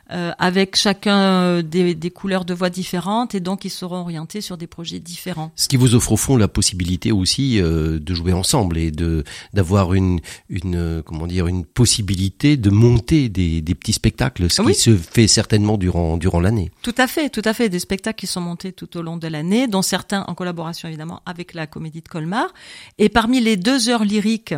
baryton, 0.10 0.34
avec 0.40 0.76
chacun 0.76 1.62
des, 1.62 1.96
des 1.96 2.10
couleurs 2.12 2.46
de 2.46 2.54
voix 2.54 2.70
différentes, 2.70 3.36
et 3.36 3.40
donc 3.40 3.66
ils 3.66 3.70
seront 3.70 3.98
orientés 3.98 4.42
sur 4.42 4.58
des 4.58 4.68
projets 4.68 5.00
différents. 5.00 5.52
Ce 5.56 5.68
qui 5.68 5.78
vous 5.78 5.96
offre 5.96 6.14
au 6.14 6.18
fond 6.18 6.38
la 6.38 6.48
possibilité 6.48 7.12
aussi 7.12 7.60
de 7.60 8.14
jouer 8.14 8.34
ensemble 8.34 8.78
et 8.78 8.92
de 8.92 9.24
d'avoir 9.54 9.94
une 9.94 10.20
une 10.50 11.04
comment 11.06 11.28
dire 11.28 11.48
une 11.48 11.66
possibilité 11.66 12.58
de 12.58 12.70
monter 12.70 13.30
des, 13.30 13.62
des 13.62 13.76
petits 13.76 13.94
spectacles, 13.94 14.50
ce 14.50 14.62
qui 14.62 14.74
se 14.74 14.96
fait 14.96 15.28
certainement 15.28 15.78
durant 15.78 16.18
durant 16.18 16.40
l'année. 16.40 16.72
Tout 16.82 16.96
à 16.98 17.08
fait, 17.08 17.30
tout 17.30 17.42
à 17.46 17.54
fait, 17.54 17.70
des 17.70 17.80
spectacles 17.80 18.20
qui 18.20 18.28
sont 18.28 18.42
montés 18.42 18.72
tout 18.72 18.98
au 18.98 19.02
long 19.02 19.18
de 19.18 19.28
l'année, 19.28 19.68
dont 19.68 19.82
certains 19.82 20.24
en 20.28 20.34
collaboration 20.36 20.88
évidemment 20.88 21.22
avec 21.26 21.54
la 21.54 21.68
Comédie 21.68 22.02
de 22.02 22.10
Colmar. 22.10 22.54
Et 22.98 23.10
parmi 23.10 23.40
les 23.42 23.58
deux 23.58 23.90
heures 23.90 24.04
lyriques 24.04 24.56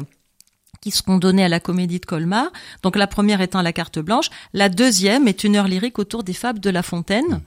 qui 0.82 0.90
seront 0.92 1.18
données 1.18 1.44
à 1.44 1.50
la 1.50 1.60
Comédie 1.60 2.00
de 2.00 2.06
Colmar, 2.06 2.48
donc 2.82 2.96
la 2.96 3.06
première 3.06 3.40
étant 3.40 3.62
la 3.62 3.72
carte 3.72 4.00
blanche, 4.00 4.30
la 4.54 4.68
deuxième 4.68 5.28
est 5.28 5.44
une 5.44 5.56
heure 5.56 5.68
lyrique 5.68 6.00
autour 6.00 6.24
des 6.24 6.34
fables 6.34 6.60
de 6.60 6.72
La 6.72 6.82
Fontaine. 6.82 7.42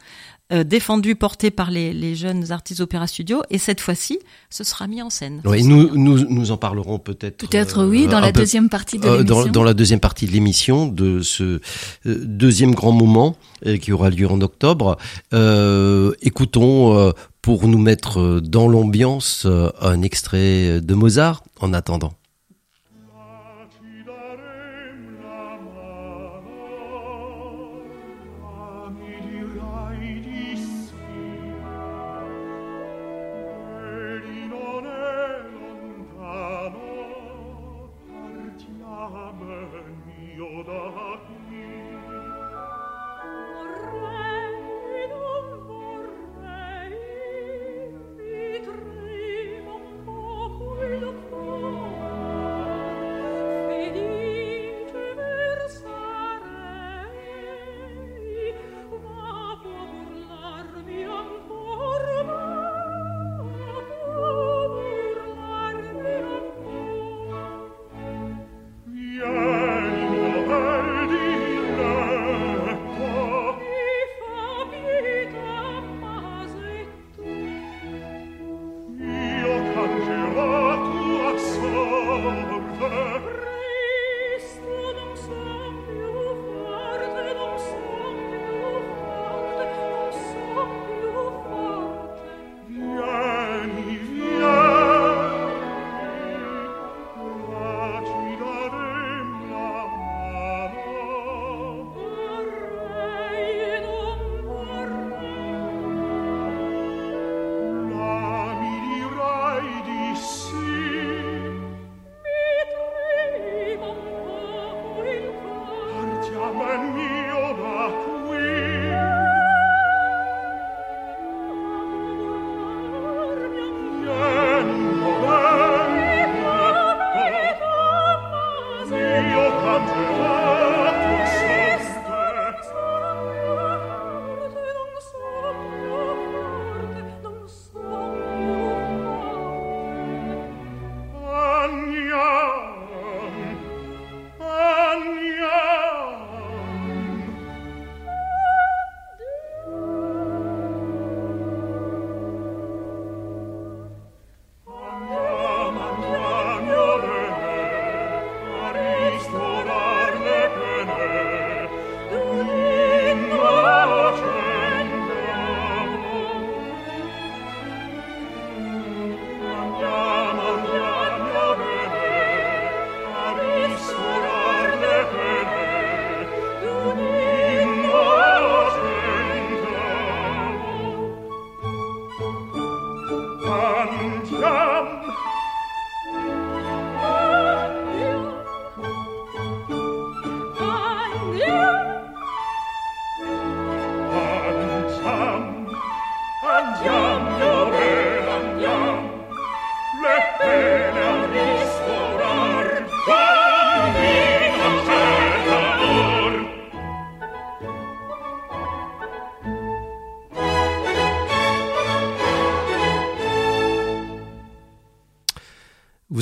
Euh, 0.52 0.62
défendu, 0.62 1.16
porté 1.16 1.50
par 1.50 1.70
les, 1.70 1.94
les, 1.94 2.14
jeunes 2.14 2.52
artistes 2.52 2.80
Opéra 2.80 3.06
Studio, 3.06 3.42
et 3.48 3.56
cette 3.56 3.80
fois-ci, 3.80 4.18
ce 4.50 4.62
sera 4.62 4.86
mis 4.86 5.00
en 5.00 5.08
scène. 5.08 5.40
Oui, 5.46 5.64
nous, 5.64 5.96
nous, 5.96 6.18
nous 6.28 6.50
en 6.50 6.58
parlerons 6.58 6.98
peut-être. 6.98 7.38
Peut-être 7.38 7.86
oui, 7.86 8.06
dans 8.06 8.20
la 8.20 8.30
deuxième 8.30 8.68
partie 8.68 8.98
de 8.98 9.04
l'émission. 9.08 9.24
Dans, 9.24 9.50
dans, 9.50 9.64
la 9.64 9.72
deuxième 9.72 10.00
partie 10.00 10.26
de 10.26 10.32
l'émission, 10.32 10.86
de 10.86 11.22
ce 11.22 11.44
euh, 11.44 11.60
deuxième 12.04 12.74
grand 12.74 12.92
moment 12.92 13.36
euh, 13.66 13.78
qui 13.78 13.90
aura 13.90 14.10
lieu 14.10 14.30
en 14.30 14.42
octobre. 14.42 14.98
écoutons, 16.20 17.12
pour 17.40 17.66
nous 17.66 17.78
mettre 17.78 18.40
dans 18.40 18.68
l'ambiance, 18.68 19.46
un 19.80 20.02
extrait 20.02 20.82
de 20.82 20.94
Mozart 20.94 21.42
en 21.58 21.72
attendant. 21.72 22.12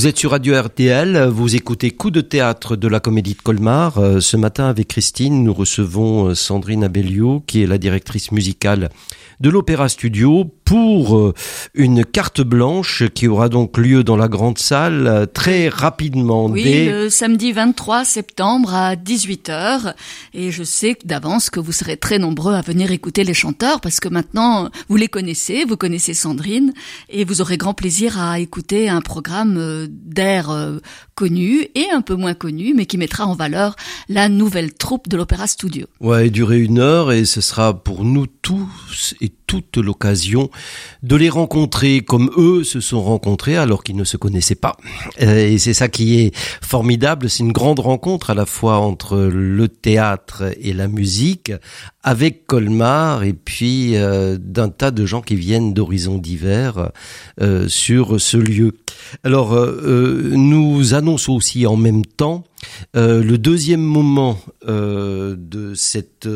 Vous 0.02 0.08
êtes 0.08 0.18
sur 0.18 0.32
Radio 0.32 0.60
RTL, 0.60 1.28
vous 1.28 1.54
écoutez 1.54 1.92
Coup 1.92 2.10
de 2.10 2.22
théâtre 2.22 2.74
de 2.74 2.88
la 2.88 2.98
Comédie 2.98 3.34
de 3.34 3.40
Colmar. 3.40 3.98
Euh, 3.98 4.18
ce 4.18 4.36
matin, 4.36 4.64
avec 4.64 4.88
Christine, 4.88 5.44
nous 5.44 5.54
recevons 5.54 6.26
euh, 6.26 6.34
Sandrine 6.34 6.82
Abellio, 6.82 7.44
qui 7.46 7.62
est 7.62 7.68
la 7.68 7.78
directrice 7.78 8.32
musicale 8.32 8.90
de 9.38 9.48
l'Opéra 9.48 9.88
Studio, 9.88 10.52
pour 10.72 11.18
euh, 11.18 11.34
une 11.74 12.02
carte 12.02 12.40
blanche 12.40 13.02
qui 13.12 13.28
aura 13.28 13.50
donc 13.50 13.76
lieu 13.76 14.04
dans 14.04 14.16
la 14.16 14.26
grande 14.26 14.56
salle 14.56 15.06
euh, 15.06 15.26
très 15.26 15.68
rapidement. 15.68 16.46
Oui, 16.46 16.86
le 16.86 17.10
samedi 17.10 17.52
23 17.52 18.06
septembre 18.06 18.74
à 18.74 18.94
18h. 18.94 19.92
Et 20.32 20.50
je 20.50 20.64
sais 20.64 20.96
d'avance 21.04 21.50
que 21.50 21.60
vous 21.60 21.72
serez 21.72 21.98
très 21.98 22.18
nombreux 22.18 22.54
à 22.54 22.62
venir 22.62 22.90
écouter 22.90 23.22
les 23.22 23.34
chanteurs 23.34 23.82
parce 23.82 24.00
que 24.00 24.08
maintenant 24.08 24.70
vous 24.88 24.96
les 24.96 25.08
connaissez, 25.08 25.66
vous 25.66 25.76
connaissez 25.76 26.14
Sandrine 26.14 26.72
et 27.10 27.26
vous 27.26 27.42
aurez 27.42 27.58
grand 27.58 27.74
plaisir 27.74 28.18
à 28.18 28.38
écouter 28.38 28.88
un 28.88 29.02
programme 29.02 29.58
euh, 29.58 29.86
d'air 29.90 30.48
connu 31.14 31.66
et 31.74 31.90
un 31.92 32.00
peu 32.00 32.14
moins 32.14 32.32
connu 32.32 32.72
mais 32.74 32.86
qui 32.86 32.96
mettra 32.96 33.26
en 33.26 33.34
valeur 33.34 33.76
la 34.08 34.30
nouvelle 34.30 34.72
troupe 34.72 35.06
de 35.08 35.18
l'Opéra 35.18 35.46
Studio. 35.46 35.86
Ouais, 36.00 36.30
durer 36.30 36.60
une 36.60 36.78
heure 36.78 37.12
et 37.12 37.26
ce 37.26 37.42
sera 37.42 37.74
pour 37.74 38.06
nous 38.06 38.26
tous 38.26 39.14
et 39.20 39.28
toute 39.52 39.76
l'occasion 39.76 40.48
de 41.02 41.14
les 41.14 41.28
rencontrer 41.28 42.00
comme 42.00 42.30
eux 42.38 42.64
se 42.64 42.80
sont 42.80 43.02
rencontrés 43.02 43.54
alors 43.54 43.84
qu'ils 43.84 43.96
ne 43.96 44.04
se 44.04 44.16
connaissaient 44.16 44.54
pas. 44.54 44.78
Euh, 45.20 45.46
et 45.46 45.58
c'est 45.58 45.74
ça 45.74 45.88
qui 45.88 46.20
est 46.20 46.34
formidable, 46.62 47.28
c'est 47.28 47.42
une 47.42 47.52
grande 47.52 47.78
rencontre 47.78 48.30
à 48.30 48.34
la 48.34 48.46
fois 48.46 48.78
entre 48.78 49.18
le 49.18 49.68
théâtre 49.68 50.54
et 50.58 50.72
la 50.72 50.88
musique 50.88 51.52
avec 52.02 52.46
Colmar 52.46 53.24
et 53.24 53.34
puis 53.34 53.94
euh, 53.96 54.38
d'un 54.40 54.70
tas 54.70 54.90
de 54.90 55.04
gens 55.04 55.20
qui 55.20 55.36
viennent 55.36 55.74
d'horizons 55.74 56.16
divers 56.16 56.90
euh, 57.42 57.68
sur 57.68 58.18
ce 58.18 58.38
lieu. 58.38 58.72
Alors 59.22 59.54
nous 59.54 60.94
annonçons 60.94 61.34
aussi 61.34 61.66
en 61.66 61.76
même 61.76 62.06
temps 62.06 62.44
le 62.94 63.36
deuxième 63.36 63.82
moment 63.82 64.38
de 64.64 65.74
cette 65.74 66.28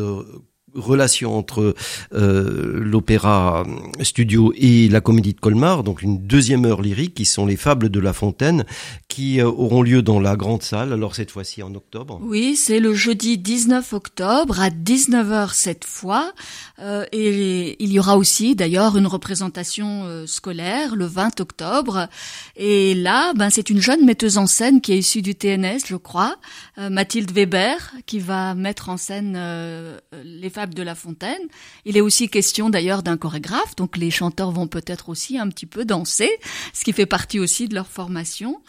relation 0.77 1.37
entre 1.37 1.75
euh, 2.13 2.79
l'opéra 2.81 3.65
studio 4.01 4.53
et 4.55 4.87
la 4.87 5.01
comédie 5.01 5.33
de 5.33 5.39
Colmar, 5.39 5.83
donc 5.83 6.01
une 6.01 6.25
deuxième 6.25 6.65
heure 6.65 6.81
lyrique 6.81 7.15
qui 7.15 7.25
sont 7.25 7.45
les 7.45 7.57
fables 7.57 7.89
de 7.89 7.99
La 7.99 8.13
Fontaine, 8.13 8.65
qui 9.07 9.39
euh, 9.39 9.45
auront 9.45 9.81
lieu 9.81 10.01
dans 10.01 10.19
la 10.19 10.35
grande 10.35 10.61
salle, 10.61 10.93
alors 10.93 11.15
cette 11.15 11.31
fois-ci 11.31 11.63
en 11.63 11.73
octobre. 11.73 12.19
Oui, 12.21 12.55
c'est 12.55 12.79
le 12.79 12.93
jeudi 12.93 13.37
19 13.37 13.93
octobre 13.93 14.59
à 14.59 14.69
19h 14.69 15.53
cette 15.53 15.85
fois, 15.85 16.33
euh, 16.79 17.05
et 17.11 17.81
il 17.83 17.91
y 17.91 17.99
aura 17.99 18.17
aussi 18.17 18.55
d'ailleurs 18.55 18.97
une 18.97 19.07
représentation 19.07 20.03
euh, 20.05 20.27
scolaire 20.27 20.95
le 20.95 21.05
20 21.05 21.39
octobre, 21.39 22.07
et 22.55 22.93
là, 22.93 23.33
ben 23.33 23.49
c'est 23.49 23.69
une 23.69 23.81
jeune 23.81 24.05
metteuse 24.05 24.37
en 24.37 24.47
scène 24.47 24.81
qui 24.81 24.93
est 24.93 24.99
issue 24.99 25.21
du 25.21 25.35
TNS, 25.35 25.79
je 25.87 25.95
crois, 25.95 26.35
Mathilde 26.77 27.31
Weber, 27.31 27.93
qui 28.05 28.19
va 28.19 28.53
mettre 28.53 28.89
en 28.89 28.97
scène 28.97 29.37
les 30.23 30.49
fables 30.49 30.66
de 30.73 30.83
La 30.83 30.95
Fontaine. 30.95 31.41
Il 31.85 31.97
est 31.97 32.01
aussi 32.01 32.29
question 32.29 32.69
d'ailleurs 32.69 33.03
d'un 33.03 33.17
chorégraphe, 33.17 33.75
donc 33.75 33.97
les 33.97 34.11
chanteurs 34.11 34.51
vont 34.51 34.67
peut-être 34.67 35.09
aussi 35.09 35.37
un 35.37 35.47
petit 35.49 35.65
peu 35.65 35.85
danser, 35.85 36.29
ce 36.73 36.83
qui 36.83 36.93
fait 36.93 37.05
partie 37.05 37.39
aussi 37.39 37.67
de 37.67 37.75
leur 37.75 37.87
formation. 37.87 38.61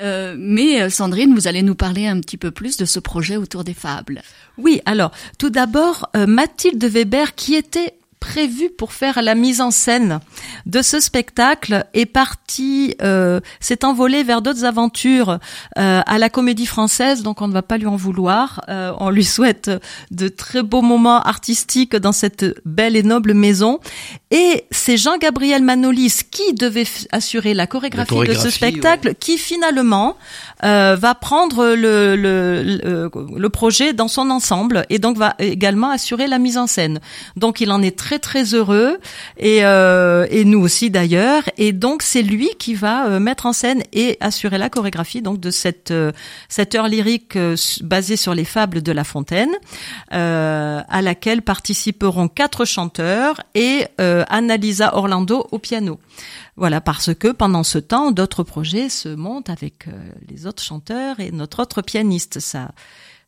Euh, 0.00 0.34
mais 0.38 0.82
euh, 0.82 0.90
Sandrine, 0.90 1.34
vous 1.34 1.48
allez 1.48 1.62
nous 1.62 1.74
parler 1.74 2.06
un 2.06 2.20
petit 2.20 2.36
peu 2.36 2.50
plus 2.50 2.76
de 2.76 2.84
ce 2.84 2.98
projet 2.98 3.36
autour 3.36 3.64
des 3.64 3.74
fables. 3.74 4.22
Oui, 4.58 4.80
alors 4.86 5.12
tout 5.38 5.50
d'abord, 5.50 6.08
euh, 6.16 6.26
Mathilde 6.26 6.84
Weber, 6.84 7.34
qui 7.34 7.54
était 7.54 7.94
prévu 8.22 8.70
pour 8.70 8.92
faire 8.92 9.20
la 9.20 9.34
mise 9.34 9.60
en 9.60 9.72
scène 9.72 10.20
de 10.64 10.80
ce 10.80 11.00
spectacle 11.00 11.84
est 11.92 12.06
parti, 12.06 12.94
euh, 13.02 13.40
s'est 13.58 13.84
envolé 13.84 14.22
vers 14.22 14.42
d'autres 14.42 14.64
aventures 14.64 15.40
euh, 15.76 16.00
à 16.06 16.18
la 16.18 16.30
Comédie 16.30 16.66
Française, 16.66 17.24
donc 17.24 17.42
on 17.42 17.48
ne 17.48 17.52
va 17.52 17.62
pas 17.62 17.78
lui 17.78 17.88
en 17.88 17.96
vouloir. 17.96 18.64
Euh, 18.68 18.92
on 19.00 19.10
lui 19.10 19.24
souhaite 19.24 19.72
de 20.12 20.28
très 20.28 20.62
beaux 20.62 20.82
moments 20.82 21.20
artistiques 21.20 21.96
dans 21.96 22.12
cette 22.12 22.44
belle 22.64 22.94
et 22.94 23.02
noble 23.02 23.34
maison. 23.34 23.80
Et 24.30 24.66
c'est 24.70 24.96
Jean-Gabriel 24.96 25.62
Manolis 25.62 26.20
qui 26.30 26.54
devait 26.54 26.86
assurer 27.10 27.54
la 27.54 27.66
chorégraphie, 27.66 28.14
de 28.20 28.34
ce 28.34 28.50
spectacle, 28.50 29.14
qui 29.16 29.36
finalement 29.36 30.16
euh, 30.64 30.96
va 30.98 31.16
prendre 31.16 31.74
le, 31.74 32.14
le, 32.16 33.10
le, 33.12 33.48
projet 33.50 33.92
dans 33.92 34.08
son 34.08 34.30
ensemble 34.30 34.86
et 34.90 34.98
donc 34.98 35.16
va 35.18 35.34
également 35.38 35.90
assurer 35.90 36.28
la 36.28 36.38
mise 36.38 36.56
en 36.56 36.66
scène. 36.66 37.00
Donc 37.36 37.60
il 37.60 37.70
en 37.72 37.82
est 37.82 37.98
très 37.98 38.11
très 38.18 38.54
heureux 38.54 38.98
et, 39.36 39.64
euh, 39.64 40.26
et 40.30 40.44
nous 40.44 40.60
aussi 40.60 40.90
d'ailleurs. 40.90 41.42
Et 41.56 41.72
donc 41.72 42.02
c'est 42.02 42.22
lui 42.22 42.50
qui 42.58 42.74
va 42.74 43.06
euh, 43.06 43.20
mettre 43.20 43.46
en 43.46 43.52
scène 43.52 43.82
et 43.92 44.16
assurer 44.20 44.58
la 44.58 44.68
chorégraphie 44.68 45.22
donc 45.22 45.40
de 45.40 45.50
cette 45.50 45.90
euh, 45.90 46.12
cette 46.48 46.74
heure 46.74 46.88
lyrique 46.88 47.38
basée 47.82 48.16
sur 48.16 48.34
les 48.34 48.44
fables 48.44 48.82
de 48.82 48.92
La 48.92 49.04
Fontaine, 49.04 49.50
à 50.10 51.02
laquelle 51.02 51.42
participeront 51.42 52.28
quatre 52.28 52.64
chanteurs 52.64 53.40
et 53.54 53.86
Annalisa 53.98 54.96
Orlando 54.96 55.46
au 55.50 55.58
piano. 55.58 55.98
Voilà, 56.56 56.80
parce 56.80 57.14
que 57.14 57.28
pendant 57.28 57.62
ce 57.62 57.78
temps, 57.78 58.10
d'autres 58.10 58.42
projets 58.42 58.88
se 58.88 59.08
montent 59.08 59.50
avec 59.50 59.86
les 60.28 60.46
autres 60.46 60.62
chanteurs 60.62 61.20
et 61.20 61.30
notre 61.30 61.62
autre 61.62 61.82
pianiste. 61.82 62.40
Ça, 62.40 62.72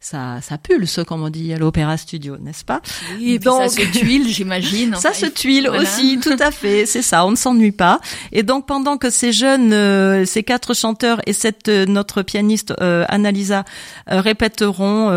ça, 0.04 0.40
ça 0.42 0.58
pulse, 0.58 1.00
comme 1.06 1.22
on 1.22 1.30
dit 1.30 1.52
à 1.54 1.56
l'Opéra 1.56 1.96
Studio, 1.96 2.36
n'est-ce 2.36 2.64
pas 2.64 2.82
Oui, 3.16 3.32
et 3.32 3.38
donc, 3.38 3.62
ça 3.62 3.68
se 3.70 3.80
tuile, 3.90 4.28
j'imagine. 4.28 4.94
ça 4.96 5.14
se 5.14 5.24
tuile 5.24 5.68
aussi, 5.68 6.20
tout 6.20 6.36
à 6.38 6.50
fait. 6.50 6.84
C'est 6.84 7.00
ça, 7.00 7.24
on 7.24 7.30
ne 7.30 7.36
s'ennuie 7.36 7.72
pas. 7.72 8.00
Et 8.30 8.42
donc, 8.42 8.66
pendant 8.66 8.98
que 8.98 9.08
ces 9.08 9.32
jeunes, 9.32 9.72
euh, 9.72 10.26
ces 10.26 10.42
quatre 10.42 10.74
chanteurs 10.74 11.22
et 11.26 11.32
cette 11.32 11.68
euh, 11.68 11.86
notre 11.86 12.20
pianiste 12.22 12.74
Annalisa 13.08 13.64
répéteront 14.06 15.10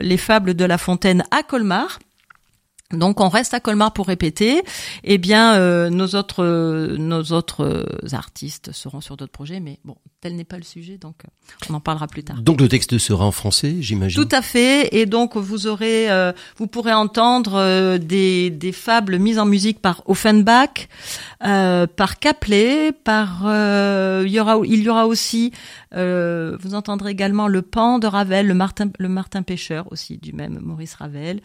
les 0.00 0.16
fables 0.16 0.54
de 0.54 0.64
La 0.64 0.78
Fontaine 0.78 1.22
à 1.30 1.42
Colmar, 1.44 2.00
donc 2.92 3.20
on 3.20 3.28
reste 3.28 3.52
à 3.52 3.60
Colmar 3.60 3.92
pour 3.92 4.06
répéter. 4.06 4.62
Eh 5.02 5.18
bien, 5.18 5.54
euh, 5.54 5.90
nos 5.90 6.14
autres 6.14 6.44
euh, 6.44 6.96
nos 6.96 7.32
autres 7.32 7.64
euh, 7.64 8.14
artistes 8.14 8.70
seront 8.72 9.00
sur 9.00 9.16
d'autres 9.16 9.32
projets, 9.32 9.58
mais 9.58 9.80
bon, 9.84 9.96
tel 10.20 10.36
n'est 10.36 10.44
pas 10.44 10.56
le 10.56 10.64
sujet, 10.64 10.98
donc 10.98 11.22
on 11.68 11.74
en 11.74 11.80
parlera 11.80 12.06
plus 12.06 12.24
tard. 12.24 12.40
Donc 12.42 12.60
le 12.60 12.68
texte 12.68 12.98
sera 12.98 13.24
en 13.24 13.32
français, 13.32 13.76
j'imagine. 13.80 14.22
Tout 14.22 14.34
à 14.34 14.42
fait, 14.42 14.94
et 14.94 15.06
donc 15.06 15.36
vous 15.36 15.66
aurez, 15.66 16.08
vous 16.56 16.66
pourrez 16.66 16.92
entendre 16.92 17.96
des 17.98 18.50
des 18.50 18.72
fables 18.72 19.18
mises 19.18 19.38
en 19.38 19.46
musique 19.46 19.80
par 19.80 20.02
Offenbach, 20.06 20.88
par 21.40 22.18
Caplet, 22.18 22.92
par 22.92 23.42
il 24.24 24.30
y 24.30 24.40
aura 24.40 24.60
il 24.64 24.82
y 24.82 24.88
aura 24.88 25.06
aussi 25.06 25.52
euh, 25.96 26.56
vous 26.60 26.74
entendrez 26.74 27.10
également 27.10 27.48
le 27.48 27.62
pan 27.62 27.98
de 27.98 28.06
Ravel, 28.06 28.46
le 28.46 28.54
Martin, 28.54 28.90
le 28.98 29.08
Martin 29.08 29.42
pêcheur 29.42 29.90
aussi 29.90 30.18
du 30.18 30.32
même 30.32 30.58
Maurice 30.60 30.94
Ravel, 30.94 31.40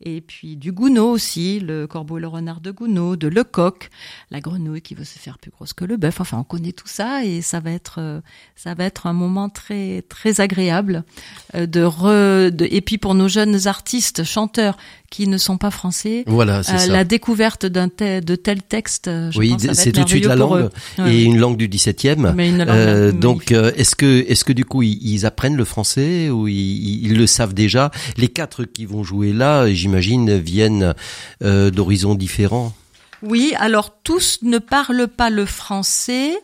et 0.00 0.20
puis 0.20 0.56
du 0.56 0.72
Gounod 0.72 1.14
aussi, 1.14 1.60
le 1.60 1.86
corbeau 1.86 2.18
et 2.18 2.20
le 2.20 2.28
renard 2.28 2.60
de 2.60 2.70
Gounod, 2.70 3.18
de 3.18 3.28
Lecoq, 3.28 3.90
la 4.30 4.40
grenouille 4.40 4.82
qui 4.82 4.94
veut 4.94 5.04
se 5.04 5.18
faire 5.18 5.38
plus 5.38 5.50
grosse 5.50 5.72
que 5.72 5.84
le 5.84 5.96
bœuf. 5.96 6.20
Enfin, 6.20 6.38
on 6.38 6.44
connaît 6.44 6.72
tout 6.72 6.88
ça 6.88 7.24
et 7.24 7.40
ça 7.40 7.60
va 7.60 7.70
être, 7.72 7.96
euh, 7.98 8.20
ça 8.54 8.74
va 8.74 8.84
être 8.84 9.06
un 9.06 9.12
moment 9.12 9.48
très 9.48 10.02
très 10.08 10.40
agréable 10.40 11.04
euh, 11.54 11.66
de, 11.66 11.82
re, 11.82 12.50
de 12.50 12.66
et 12.70 12.80
puis 12.80 12.98
pour 12.98 13.14
nos 13.14 13.28
jeunes 13.28 13.66
artistes 13.66 14.24
chanteurs 14.24 14.76
qui 15.10 15.28
ne 15.28 15.38
sont 15.38 15.56
pas 15.56 15.70
français. 15.70 16.24
Voilà, 16.26 16.62
c'est 16.62 16.90
euh, 16.90 16.92
La 16.92 17.04
découverte 17.04 17.66
d'un 17.66 17.86
de 17.86 18.34
tels 18.34 18.62
textes. 18.62 19.06
Je 19.06 19.38
oui, 19.38 19.54
c'est 19.72 19.92
tout 19.92 20.04
de 20.04 20.08
suite 20.08 20.26
la 20.26 20.36
langue 20.36 20.70
et 21.06 21.22
une 21.22 21.38
langue 21.38 21.56
du 21.56 21.68
17e. 21.68 22.32
Mais 22.34 22.48
une 22.48 22.58
langue, 22.58 22.68
euh, 22.68 23.12
donc, 23.12 23.52
euh, 23.52 23.72
est-ce 23.76 23.94
que, 23.96 24.24
est-ce 24.28 24.44
que 24.44 24.52
du 24.52 24.64
coup, 24.64 24.82
ils, 24.82 25.26
apprennent 25.26 25.56
le 25.56 25.64
français 25.64 26.30
ou 26.30 26.48
ils, 26.48 27.04
ils, 27.04 27.16
le 27.16 27.26
savent 27.26 27.54
déjà? 27.54 27.90
Les 28.16 28.28
quatre 28.28 28.64
qui 28.64 28.84
vont 28.84 29.02
jouer 29.02 29.32
là, 29.32 29.70
j'imagine, 29.72 30.38
viennent 30.38 30.94
euh, 31.42 31.70
d'horizons 31.70 32.14
différents. 32.14 32.72
Oui, 33.22 33.54
alors 33.58 33.94
tous 34.02 34.40
ne 34.42 34.58
parlent 34.58 35.08
pas 35.08 35.30
le 35.30 35.46
français. 35.46 36.36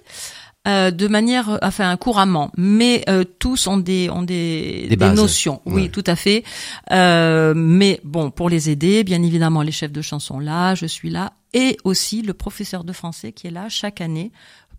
Euh, 0.69 0.93
de 0.93 1.09
manière, 1.09 1.59
enfin 1.61 1.97
couramment, 1.97 2.53
mais 2.57 3.03
euh, 3.09 3.25
tous 3.25 3.67
ont 3.67 3.79
des 3.79 4.09
ont 4.11 4.23
des, 4.23 4.87
des, 4.89 5.11
notions. 5.11 5.61
Oui, 5.67 5.91
tout 5.91 6.05
à 6.07 6.15
fait. 6.15 6.45
Euh, 6.93 7.53
mais 7.57 7.99
bon, 8.05 8.31
pour 8.31 8.49
les 8.49 8.71
aider, 8.71 9.03
bien 9.03 9.25
évidemment, 9.25 9.63
les 9.63 9.73
chefs 9.73 9.91
de 9.91 10.03
chanson 10.03 10.39
là, 10.39 10.77
je 10.77 10.87
suis 10.87 11.11
là, 11.11 11.33
et 11.53 11.79
aussi 11.83 12.23
le 12.23 12.33
professeur 12.33 12.85
de 12.85 12.93
français 12.93 13.33
qui 13.33 13.49
est 13.49 13.51
là 13.51 13.69
chaque 13.69 14.01
année 14.01 14.31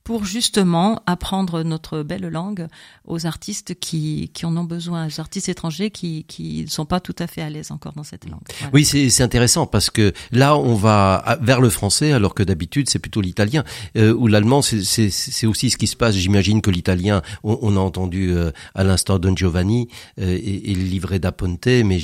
pour 0.03 0.25
justement 0.25 1.01
apprendre 1.05 1.63
notre 1.63 2.03
belle 2.03 2.27
langue 2.27 2.67
aux 3.05 3.25
artistes 3.25 3.75
qui, 3.79 4.31
qui 4.33 4.45
en 4.45 4.55
ont 4.57 4.63
besoin, 4.63 5.07
aux 5.07 5.19
artistes 5.19 5.49
étrangers 5.49 5.91
qui 5.91 6.25
qui 6.27 6.63
ne 6.63 6.69
sont 6.69 6.85
pas 6.85 6.99
tout 6.99 7.15
à 7.19 7.27
fait 7.27 7.41
à 7.41 7.49
l'aise 7.49 7.71
encore 7.71 7.93
dans 7.93 8.03
cette 8.03 8.29
langue. 8.29 8.41
Oui, 8.73 8.85
c'est 8.85 9.23
intéressant 9.23 9.65
parce 9.65 9.89
que 9.89 10.13
là, 10.31 10.57
on 10.57 10.75
va 10.75 11.37
vers 11.41 11.61
le 11.61 11.69
français 11.69 12.11
alors 12.11 12.33
que 12.33 12.43
d'habitude, 12.43 12.89
c'est 12.89 12.99
plutôt 12.99 13.21
l'italien 13.21 13.63
euh, 13.97 14.13
ou 14.13 14.27
l'allemand. 14.27 14.61
C'est 14.61 15.47
aussi 15.47 15.69
ce 15.69 15.77
qui 15.77 15.87
se 15.87 15.95
passe. 15.95 16.15
J'imagine 16.15 16.61
que 16.61 16.71
l'italien, 16.71 17.21
on, 17.43 17.75
a 17.75 17.79
entendu 17.79 18.31
euh, 18.31 18.51
à 18.75 18.83
l'instant 18.83 19.19
Don 19.19 19.35
Giovanni 19.35 19.87
euh, 20.19 20.35
et, 20.35 20.71
et, 20.71 20.75
le 20.75 20.83
livret 20.83 21.19
d'Aponte, 21.19 21.65
mais 21.65 21.97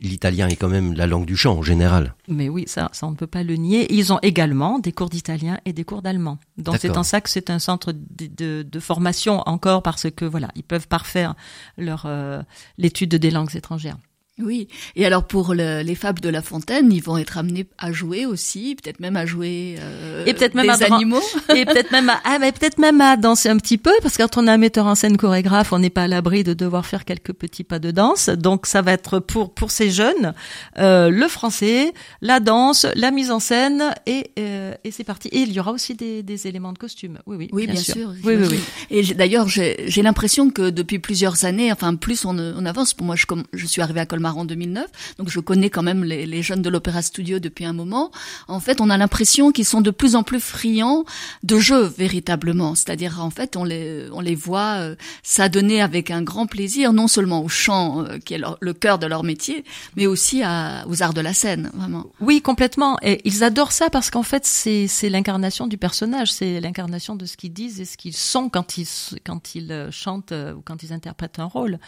l'italien 0.00 0.48
est 0.48 0.56
quand 0.56 0.68
même 0.68 0.94
la 0.94 1.06
langue 1.06 1.26
du 1.26 1.36
chant 1.36 1.58
en 1.58 1.62
général. 1.62 2.14
Mais 2.28 2.48
oui, 2.48 2.64
ça, 2.66 2.88
ça 2.92 3.06
on 3.06 3.12
ne 3.12 3.16
peut 3.16 3.26
pas 3.26 3.42
le 3.42 3.54
nier. 3.54 3.92
Ils 3.94 4.12
ont 4.12 4.18
également 4.22 4.78
des 4.78 4.92
cours 4.92 5.08
d'italien 5.08 5.58
et 5.64 5.72
des 5.72 5.84
cours 5.84 6.02
d'allemand. 6.02 6.38
Donc 6.58 6.76
c'est 6.80 6.96
en 6.96 7.02
ça 7.02 7.20
que 7.20 7.30
c'est 7.30 7.50
un 7.50 7.58
centre 7.58 7.92
de, 7.92 8.62
de, 8.62 8.80
formation 8.80 9.42
encore 9.46 9.82
parce 9.82 10.10
que 10.10 10.24
voilà, 10.24 10.48
ils 10.54 10.64
peuvent 10.64 10.88
parfaire 10.88 11.34
leur 11.76 12.04
euh, 12.06 12.42
l'étude 12.78 13.14
des 13.14 13.30
langues 13.30 13.54
étrangères. 13.54 13.96
Oui. 14.38 14.68
Et 14.96 15.06
alors 15.06 15.26
pour 15.26 15.54
le, 15.54 15.80
les 15.82 15.94
fables 15.94 16.20
de 16.20 16.28
La 16.28 16.42
Fontaine, 16.42 16.92
ils 16.92 17.02
vont 17.02 17.16
être 17.16 17.38
amenés 17.38 17.66
à 17.78 17.90
jouer 17.90 18.26
aussi, 18.26 18.76
peut-être 18.76 19.00
même 19.00 19.16
à 19.16 19.24
jouer 19.24 19.76
euh, 19.80 20.26
et 20.26 20.34
peut-être 20.34 20.54
même 20.54 20.66
des 20.76 20.82
à 20.82 20.94
animaux. 20.94 21.22
et 21.56 21.64
peut-être 21.64 21.90
même 21.90 22.10
à 22.10 22.20
ah, 22.24 22.38
mais 22.38 22.52
peut-être 22.52 22.76
même 22.78 23.00
à 23.00 23.16
danser 23.16 23.48
un 23.48 23.56
petit 23.56 23.78
peu 23.78 23.92
parce 24.02 24.18
que 24.18 24.22
quand 24.22 24.36
on 24.36 24.46
a 24.46 24.52
un 24.52 24.58
metteur 24.58 24.84
en 24.86 24.94
scène 24.94 25.16
chorégraphe, 25.16 25.72
on 25.72 25.78
n'est 25.78 25.88
pas 25.88 26.02
à 26.02 26.08
l'abri 26.08 26.44
de 26.44 26.52
devoir 26.52 26.84
faire 26.84 27.06
quelques 27.06 27.32
petits 27.32 27.64
pas 27.64 27.78
de 27.78 27.90
danse. 27.90 28.28
Donc 28.28 28.66
ça 28.66 28.82
va 28.82 28.92
être 28.92 29.20
pour 29.20 29.54
pour 29.54 29.70
ces 29.70 29.90
jeunes 29.90 30.34
euh, 30.78 31.08
le 31.08 31.28
français, 31.28 31.94
la 32.20 32.38
danse, 32.38 32.86
la 32.94 33.10
mise 33.10 33.30
en 33.30 33.40
scène 33.40 33.94
et 34.04 34.32
euh, 34.38 34.74
et 34.84 34.90
c'est 34.90 35.04
parti. 35.04 35.28
Et 35.28 35.38
il 35.40 35.52
y 35.52 35.60
aura 35.60 35.72
aussi 35.72 35.94
des, 35.94 36.22
des 36.22 36.46
éléments 36.46 36.74
de 36.74 36.78
costume. 36.78 37.20
Oui 37.24 37.36
oui. 37.38 37.48
Oui, 37.52 37.66
bien, 37.66 37.76
sûr. 37.76 37.94
sûr. 37.94 38.10
Oui 38.22 38.34
oui 38.36 38.48
oui. 38.50 38.60
Et 38.90 39.14
d'ailleurs, 39.14 39.48
j'ai 39.48 40.02
l'impression 40.02 40.50
que 40.50 40.68
depuis 40.68 40.98
plusieurs 40.98 41.46
années, 41.46 41.72
enfin 41.72 41.94
plus 41.94 42.26
on, 42.26 42.36
on 42.38 42.66
avance. 42.66 42.92
Pour 42.92 43.06
moi, 43.06 43.16
je, 43.16 43.24
com- 43.24 43.44
je 43.54 43.64
suis 43.66 43.80
arrivée 43.80 44.00
à 44.00 44.06
Colmar 44.06 44.25
en 44.34 44.44
2009, 44.44 44.86
donc 45.18 45.30
je 45.30 45.40
connais 45.40 45.70
quand 45.70 45.82
même 45.82 46.04
les, 46.04 46.42
jeunes 46.42 46.62
de 46.62 46.68
l'Opéra 46.68 47.02
Studio 47.02 47.38
depuis 47.38 47.64
un 47.64 47.72
moment. 47.72 48.10
En 48.48 48.60
fait, 48.60 48.80
on 48.80 48.90
a 48.90 48.96
l'impression 48.96 49.52
qu'ils 49.52 49.64
sont 49.64 49.80
de 49.80 49.90
plus 49.90 50.14
en 50.16 50.22
plus 50.22 50.40
friands 50.40 51.04
de 51.42 51.58
jeu 51.58 51.82
véritablement. 51.82 52.74
C'est-à-dire, 52.74 53.22
en 53.22 53.30
fait, 53.30 53.56
on 53.56 53.64
les 53.64 54.06
on 54.12 54.20
les 54.20 54.34
voit 54.34 54.76
euh, 54.80 54.96
s'adonner 55.22 55.80
avec 55.80 56.10
un 56.10 56.22
grand 56.22 56.46
plaisir, 56.46 56.92
non 56.92 57.08
seulement 57.08 57.42
au 57.42 57.48
chant, 57.48 58.02
euh, 58.02 58.18
qui 58.18 58.34
est 58.34 58.40
le 58.60 58.72
cœur 58.72 58.98
de 58.98 59.06
leur 59.06 59.22
métier, 59.24 59.64
mais 59.96 60.06
aussi 60.06 60.42
aux 60.42 61.02
arts 61.02 61.14
de 61.14 61.20
la 61.20 61.34
scène, 61.34 61.70
vraiment. 61.74 62.06
Oui, 62.20 62.42
complètement. 62.42 62.98
Et 63.02 63.20
ils 63.24 63.44
adorent 63.44 63.72
ça 63.72 63.90
parce 63.90 64.10
qu'en 64.10 64.22
fait, 64.22 64.44
c'est 64.46 64.86
c'est 64.88 65.08
l'incarnation 65.08 65.66
du 65.66 65.78
personnage, 65.78 66.32
c'est 66.32 66.60
l'incarnation 66.60 67.16
de 67.16 67.26
ce 67.26 67.36
qu'ils 67.36 67.52
disent 67.52 67.80
et 67.80 67.84
ce 67.84 67.96
qu'ils 67.96 68.16
sont 68.16 68.48
quand 68.48 68.78
ils 68.78 68.88
quand 69.24 69.54
ils 69.54 69.72
euh, 69.72 69.90
chantent 69.90 70.32
ou 70.32 70.60
quand 70.62 70.82
ils 70.82 70.92
interprètent 70.92 71.38
un 71.38 71.44
rôle. 71.44 71.78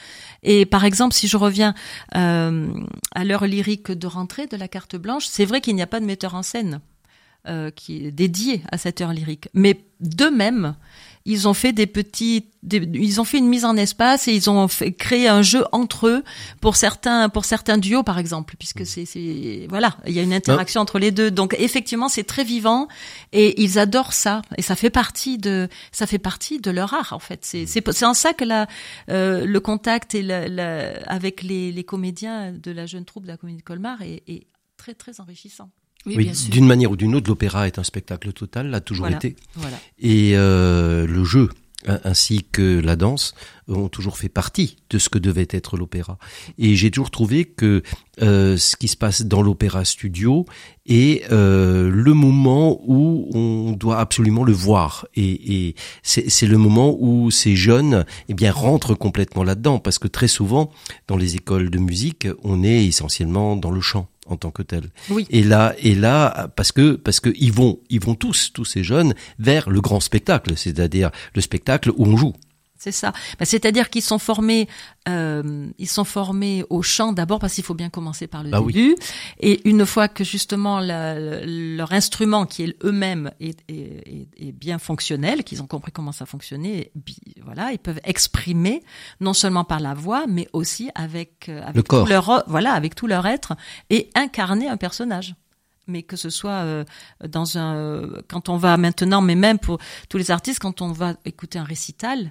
Et 0.42 0.66
par 0.66 0.84
exemple, 0.84 1.14
si 1.14 1.28
je 1.28 1.36
reviens 1.36 1.74
à 3.14 3.24
l'heure 3.24 3.46
lyrique 3.46 3.90
de 3.92 4.06
rentrée 4.06 4.46
de 4.46 4.56
la 4.56 4.68
carte 4.68 4.96
blanche, 4.96 5.26
c'est 5.26 5.44
vrai 5.44 5.60
qu'il 5.60 5.74
n'y 5.74 5.82
a 5.82 5.86
pas 5.86 6.00
de 6.00 6.04
metteur 6.04 6.34
en 6.34 6.42
scène 6.42 6.80
euh, 7.46 7.70
qui 7.70 8.04
est 8.04 8.10
dédié 8.10 8.62
à 8.70 8.78
cette 8.78 9.00
heure 9.00 9.12
lyrique, 9.12 9.48
mais 9.54 9.80
d'eux-mêmes, 10.00 10.74
ils 11.24 11.46
ont 11.48 11.54
fait 11.54 11.72
des 11.72 11.86
petits, 11.86 12.46
des- 12.62 12.78
ils 12.94 13.20
ont 13.20 13.24
fait 13.24 13.38
une 13.38 13.48
mise 13.48 13.64
en 13.64 13.76
espace 13.76 14.28
et 14.28 14.32
ils 14.34 14.48
ont 14.48 14.66
fait, 14.68 14.92
créé 14.92 15.28
un 15.28 15.42
jeu 15.42 15.64
entre 15.72 16.08
eux 16.08 16.24
pour 16.60 16.76
certains, 16.76 17.28
pour 17.28 17.44
certains 17.44 17.76
duos 17.78 18.02
par 18.02 18.18
exemple, 18.18 18.54
puisque 18.58 18.86
c'est, 18.86 19.04
c'est, 19.04 19.66
voilà, 19.68 19.96
il 20.06 20.12
y 20.12 20.18
a 20.18 20.22
une 20.22 20.32
interaction 20.32 20.80
entre 20.80 20.98
les 20.98 21.10
deux. 21.10 21.30
Donc 21.30 21.54
effectivement, 21.58 22.08
c'est 22.08 22.24
très 22.24 22.44
vivant 22.44 22.88
et 23.32 23.60
ils 23.62 23.78
adorent 23.78 24.12
ça 24.12 24.42
et 24.56 24.62
ça 24.62 24.74
fait 24.76 24.90
partie 24.90 25.38
de, 25.38 25.68
ça 25.92 26.06
fait 26.06 26.18
partie 26.18 26.58
de 26.60 26.70
leur 26.70 26.94
art 26.94 27.12
en 27.12 27.18
fait. 27.18 27.44
C'est, 27.44 27.66
c'est, 27.66 27.82
c'est 27.92 28.06
en 28.06 28.14
ça 28.14 28.32
que 28.32 28.44
la, 28.44 28.66
euh, 29.10 29.44
le 29.44 29.60
contact 29.60 30.14
et 30.14 30.22
la, 30.22 30.48
la- 30.48 31.02
avec 31.06 31.42
les, 31.42 31.72
les 31.72 31.84
comédiens 31.84 32.52
de 32.52 32.70
la 32.70 32.86
jeune 32.86 33.04
troupe 33.04 33.24
de 33.24 33.28
la 33.28 33.36
Comédie 33.36 33.58
de 33.58 33.62
Colmar 33.62 34.02
est, 34.02 34.22
est 34.26 34.46
très 34.76 34.94
très 34.94 35.20
enrichissant. 35.20 35.70
Oui, 36.06 36.30
d'une 36.50 36.66
manière 36.66 36.90
ou 36.90 36.96
d'une 36.96 37.14
autre, 37.14 37.28
l'opéra 37.28 37.66
est 37.66 37.78
un 37.78 37.84
spectacle 37.84 38.32
total, 38.32 38.70
l'a 38.70 38.80
toujours 38.80 39.06
Voilà. 39.06 39.16
été. 39.16 39.36
Voilà. 39.56 39.76
Et 39.98 40.32
euh, 40.36 41.06
le 41.06 41.24
jeu 41.24 41.50
hein, 41.86 41.98
ainsi 42.04 42.44
que 42.50 42.80
la 42.80 42.96
danse 42.96 43.34
ont 43.66 43.88
toujours 43.88 44.16
fait 44.16 44.30
partie 44.30 44.76
de 44.88 44.98
ce 44.98 45.10
que 45.10 45.18
devait 45.18 45.46
être 45.50 45.76
l'opéra. 45.76 46.16
Et 46.56 46.74
j'ai 46.76 46.90
toujours 46.90 47.10
trouvé 47.10 47.44
que 47.44 47.82
euh, 48.22 48.56
ce 48.56 48.76
qui 48.76 48.88
se 48.88 48.96
passe 48.96 49.22
dans 49.22 49.42
l'opéra 49.42 49.84
studio 49.84 50.46
est 50.86 51.30
euh, 51.30 51.90
le 51.92 52.14
moment 52.14 52.80
où 52.86 53.28
on 53.34 53.72
doit 53.72 53.98
absolument 53.98 54.44
le 54.44 54.52
voir. 54.54 55.06
Et, 55.14 55.66
et 55.68 55.74
c'est 56.02 56.30
c'est 56.30 56.46
le 56.46 56.56
moment 56.56 56.96
où 56.98 57.30
ces 57.30 57.56
jeunes 57.56 58.06
eh 58.28 58.34
bien, 58.34 58.50
rentrent 58.52 58.94
complètement 58.94 59.44
là-dedans. 59.44 59.78
Parce 59.78 59.98
que 59.98 60.08
très 60.08 60.28
souvent, 60.28 60.70
dans 61.06 61.16
les 61.18 61.36
écoles 61.36 61.68
de 61.68 61.78
musique, 61.78 62.26
on 62.42 62.62
est 62.64 62.86
essentiellement 62.86 63.56
dans 63.56 63.70
le 63.70 63.82
chant 63.82 64.08
en 64.28 64.36
tant 64.36 64.50
que 64.50 64.62
tel. 64.62 64.90
Oui. 65.10 65.26
Et 65.30 65.42
là, 65.42 65.74
et 65.78 65.94
là, 65.94 66.50
parce 66.56 66.72
que 66.72 66.92
parce 66.92 67.20
que 67.20 67.30
ils 67.36 67.52
vont, 67.52 67.80
ils 67.90 68.00
vont 68.00 68.14
tous, 68.14 68.52
tous 68.52 68.64
ces 68.64 68.84
jeunes, 68.84 69.14
vers 69.38 69.68
le 69.70 69.80
grand 69.80 70.00
spectacle, 70.00 70.52
c'est-à-dire 70.56 71.10
le 71.34 71.40
spectacle 71.40 71.90
où 71.96 72.06
on 72.06 72.16
joue. 72.16 72.34
C'est 72.80 72.92
ça. 72.92 73.12
Ben, 73.38 73.44
C'est-à-dire 73.44 73.90
qu'ils 73.90 74.02
sont 74.02 74.20
formés, 74.20 74.68
euh, 75.08 75.68
ils 75.78 75.88
sont 75.88 76.04
formés 76.04 76.64
au 76.70 76.80
chant 76.82 77.12
d'abord 77.12 77.40
parce 77.40 77.54
qu'il 77.54 77.64
faut 77.64 77.74
bien 77.74 77.90
commencer 77.90 78.28
par 78.28 78.44
le 78.44 78.50
Bah 78.50 78.60
oui. 78.60 78.72
début. 78.72 78.96
Et 79.40 79.68
une 79.68 79.84
fois 79.84 80.06
que 80.06 80.22
justement 80.22 80.78
la- 80.78 81.44
leur 81.44 81.92
instrument, 81.92 82.46
qui 82.46 82.62
est 82.62 82.76
eux-mêmes, 82.84 83.32
est, 83.40 83.58
est- 83.68 83.74
est- 84.06 84.28
est 84.48 84.52
bien 84.52 84.78
fonctionnel, 84.78 85.42
qu'ils 85.42 85.60
ont 85.60 85.66
compris 85.66 85.90
comment 85.90 86.12
ça 86.12 86.24
fonctionnait, 86.24 86.92
voilà, 87.44 87.72
ils 87.72 87.78
peuvent 87.80 88.00
exprimer 88.04 88.82
non 89.20 89.32
seulement 89.34 89.64
par 89.64 89.80
la 89.80 89.94
voix, 89.94 90.26
mais 90.28 90.46
aussi 90.52 90.88
avec, 90.94 91.48
euh, 91.48 91.60
avec 91.62 91.74
Le 91.76 91.82
corps. 91.82 92.04
tout 92.04 92.10
leur, 92.10 92.44
voilà, 92.46 92.74
avec 92.74 92.94
tout 92.94 93.08
leur 93.08 93.26
être 93.26 93.54
et 93.90 94.08
incarner 94.14 94.68
un 94.68 94.76
personnage 94.76 95.34
mais 95.90 96.02
que 96.02 96.16
ce 96.16 96.28
soit 96.28 96.50
euh, 96.66 96.84
dans 97.26 97.56
un 97.56 98.06
quand 98.28 98.50
on 98.50 98.58
va 98.58 98.76
maintenant 98.76 99.22
mais 99.22 99.34
même 99.34 99.58
pour 99.58 99.78
tous 100.10 100.18
les 100.18 100.30
artistes 100.30 100.58
quand 100.58 100.82
on 100.82 100.92
va 100.92 101.14
écouter 101.24 101.58
un 101.58 101.64
récital 101.64 102.30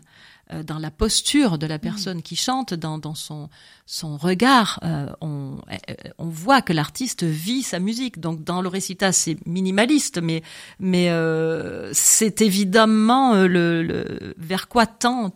dans 0.66 0.80
la 0.80 0.92
posture 0.92 1.58
de 1.58 1.68
la 1.68 1.78
personne 1.80 2.22
qui 2.22 2.36
chante 2.36 2.74
dans 2.74 2.98
dans 2.98 3.16
son 3.16 3.50
son 3.86 4.18
regard 4.18 4.80
euh, 4.84 5.08
on 5.22 5.58
euh, 5.72 5.94
on 6.18 6.28
voit 6.28 6.62
que 6.62 6.74
l'artiste 6.74 7.24
vit 7.24 7.64
sa 7.64 7.80
musique 7.80 8.20
donc 8.20 8.44
dans 8.44 8.62
le 8.62 8.68
récital 8.70 9.14
c'est 9.14 9.38
minimaliste 9.46 10.20
mais 10.22 10.44
mais 10.80 11.10
euh, 11.10 11.90
c'est 11.94 12.42
évidemment 12.42 13.34
euh, 13.36 13.48
le, 13.48 13.84
le 13.84 14.34
vers 14.38 14.68
quoi 14.68 14.86
tend 14.86 15.34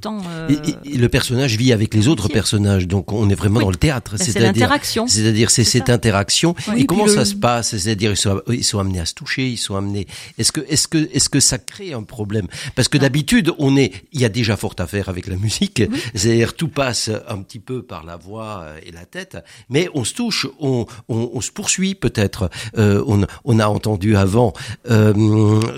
tend 0.00 0.18
euh, 0.28 0.48
Et, 0.48 0.70
et- 0.70 0.94
et 0.94 0.98
le 0.98 1.08
personnage 1.08 1.56
vit 1.56 1.72
avec 1.72 1.94
les 1.94 2.08
autres 2.08 2.28
personnages, 2.28 2.86
donc 2.88 3.12
on 3.12 3.28
est 3.30 3.34
vraiment 3.34 3.58
Oui. 3.58 3.64
dans 3.64 3.70
le 3.70 3.76
théâtre. 3.76 4.12
Ben, 4.12 4.18
c'est 4.18 4.32
c'est-à-dire- 4.32 4.52
l'interaction. 4.52 5.06
C'est-à-dire 5.06 5.50
c'est 5.50 5.64
cette 5.64 5.86
ça. 5.88 5.92
interaction. 5.94 6.54
Oui, 6.68 6.82
et 6.82 6.86
comment 6.86 7.06
ça 7.08 7.24
se 7.24 7.34
passe? 7.34 7.76
C'est-à-dire 7.76 8.10
ils 8.12 8.16
sont, 8.16 8.40
ils 8.48 8.64
sont 8.64 8.78
amenés 8.78 9.00
à 9.00 9.06
se 9.06 9.14
toucher, 9.14 9.48
ils 9.48 9.56
sont 9.56 9.76
amenés. 9.76 10.06
Est-ce 10.38 10.52
que 10.52 10.60
est-ce 10.68 10.88
que 10.88 11.08
est-ce 11.12 11.28
que 11.28 11.40
ça 11.40 11.58
crée 11.58 11.92
un 11.92 12.02
problème? 12.02 12.46
Parce 12.74 12.88
que 12.88 12.98
d'habitude 12.98 13.52
on 13.58 13.76
est, 13.76 13.92
il 14.12 14.20
y 14.20 14.24
a 14.24 14.28
déjà 14.28 14.51
fort 14.56 14.74
à 14.78 14.86
faire 14.86 15.08
avec 15.08 15.26
la 15.26 15.36
musique. 15.36 15.82
C'est-à-dire 16.14 16.54
tout 16.54 16.68
passe 16.68 17.10
un 17.28 17.38
petit 17.42 17.58
peu 17.58 17.82
par 17.82 18.04
la 18.04 18.16
voix 18.16 18.66
et 18.86 18.90
la 18.92 19.04
tête, 19.04 19.36
mais 19.68 19.88
on 19.94 20.04
se 20.04 20.14
touche, 20.14 20.46
on 20.60 20.86
on, 21.08 21.30
on 21.34 21.40
se 21.40 21.50
poursuit 21.50 21.94
peut-être. 21.94 22.50
Euh, 22.78 23.02
on 23.06 23.26
on 23.44 23.58
a 23.58 23.66
entendu 23.66 24.16
avant 24.16 24.52
euh, 24.90 25.12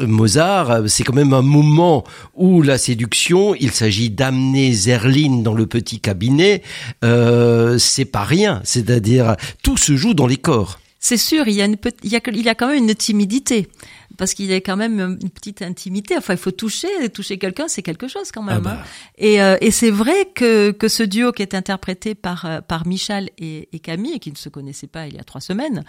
Mozart. 0.07 0.89
C'est 0.89 1.05
quand 1.05 1.13
même 1.15 1.33
un 1.33 1.43
moment 1.43 2.05
où 2.35 2.63
la 2.63 2.79
séduction, 2.79 3.55
il 3.55 3.71
s'agit 3.73 4.11
d'amener 4.11 4.73
Zerline 4.73 5.43
dans 5.43 5.55
le 5.55 5.67
petit 5.67 6.01
cabinet. 6.01 6.63
Euh, 7.05 7.79
c'est 7.79 8.05
pas 8.05 8.25
rien. 8.25 8.61
C'est-à-dire 8.65 9.37
tout 9.63 9.77
se 9.77 9.97
joue 9.97 10.15
dans 10.15 10.27
les 10.27 10.37
corps. 10.37 10.79
C'est 11.01 11.19
sûr, 11.19 11.49
il 11.49 11.55
y 11.55 11.61
a 11.61 11.67
une 11.67 11.77
petite, 11.77 12.01
il 12.03 12.11
y 12.13 12.17
a, 12.17 12.21
que- 12.21 12.31
il 12.31 12.41
y 12.43 12.49
a 12.49 12.55
quand 12.55 12.69
même 12.69 12.83
une 12.89 12.95
timidité. 12.95 13.69
Parce 14.17 14.35
qu'il 14.35 14.47
y 14.47 14.53
a 14.53 14.57
quand 14.57 14.77
même 14.77 15.01
une 15.01 15.31
petite 15.31 15.63
intimité. 15.63 16.17
Enfin, 16.17 16.35
il 16.35 16.39
faut 16.39 16.51
toucher, 16.51 17.09
toucher 17.13 17.39
quelqu'un, 17.39 17.69
c'est 17.69 17.83
quelque 17.83 18.09
chose 18.09 18.31
quand 18.33 18.43
même. 18.43 18.57
Ah 18.59 18.61
bah. 18.61 18.79
hein. 18.81 18.87
Et, 19.19 19.43
euh, 19.43 19.57
et 19.61 19.71
c'est 19.71 19.91
vrai 19.91 20.29
que, 20.35 20.71
que 20.71 20.89
ce 20.89 21.03
duo 21.03 21.33
qui 21.33 21.43
est 21.43 21.55
interprété 21.55 22.15
par, 22.15 22.45
euh, 22.45 22.61
par 22.61 22.87
Michel 22.87 23.31
et, 23.39 23.69
et 23.73 23.79
Camille, 23.81 24.21
qui 24.21 24.31
ne 24.31 24.37
se 24.37 24.49
connaissaient 24.49 24.87
pas 24.87 25.07
il 25.07 25.15
y 25.15 25.19
a 25.19 25.25
trois 25.25 25.41
semaines, 25.41 25.85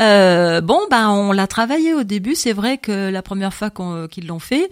euh, 0.00 0.60
bon, 0.60 0.80
ben, 0.90 1.10
on 1.10 1.32
l'a 1.32 1.46
travaillé 1.46 1.92
au 1.94 2.04
début. 2.04 2.34
C'est 2.34 2.52
vrai 2.52 2.78
que 2.78 3.10
la 3.10 3.22
première 3.22 3.52
fois 3.52 3.70
qu'on- 3.70 4.06
qu'ils 4.08 4.26
l'ont 4.26 4.38
fait, 4.38 4.70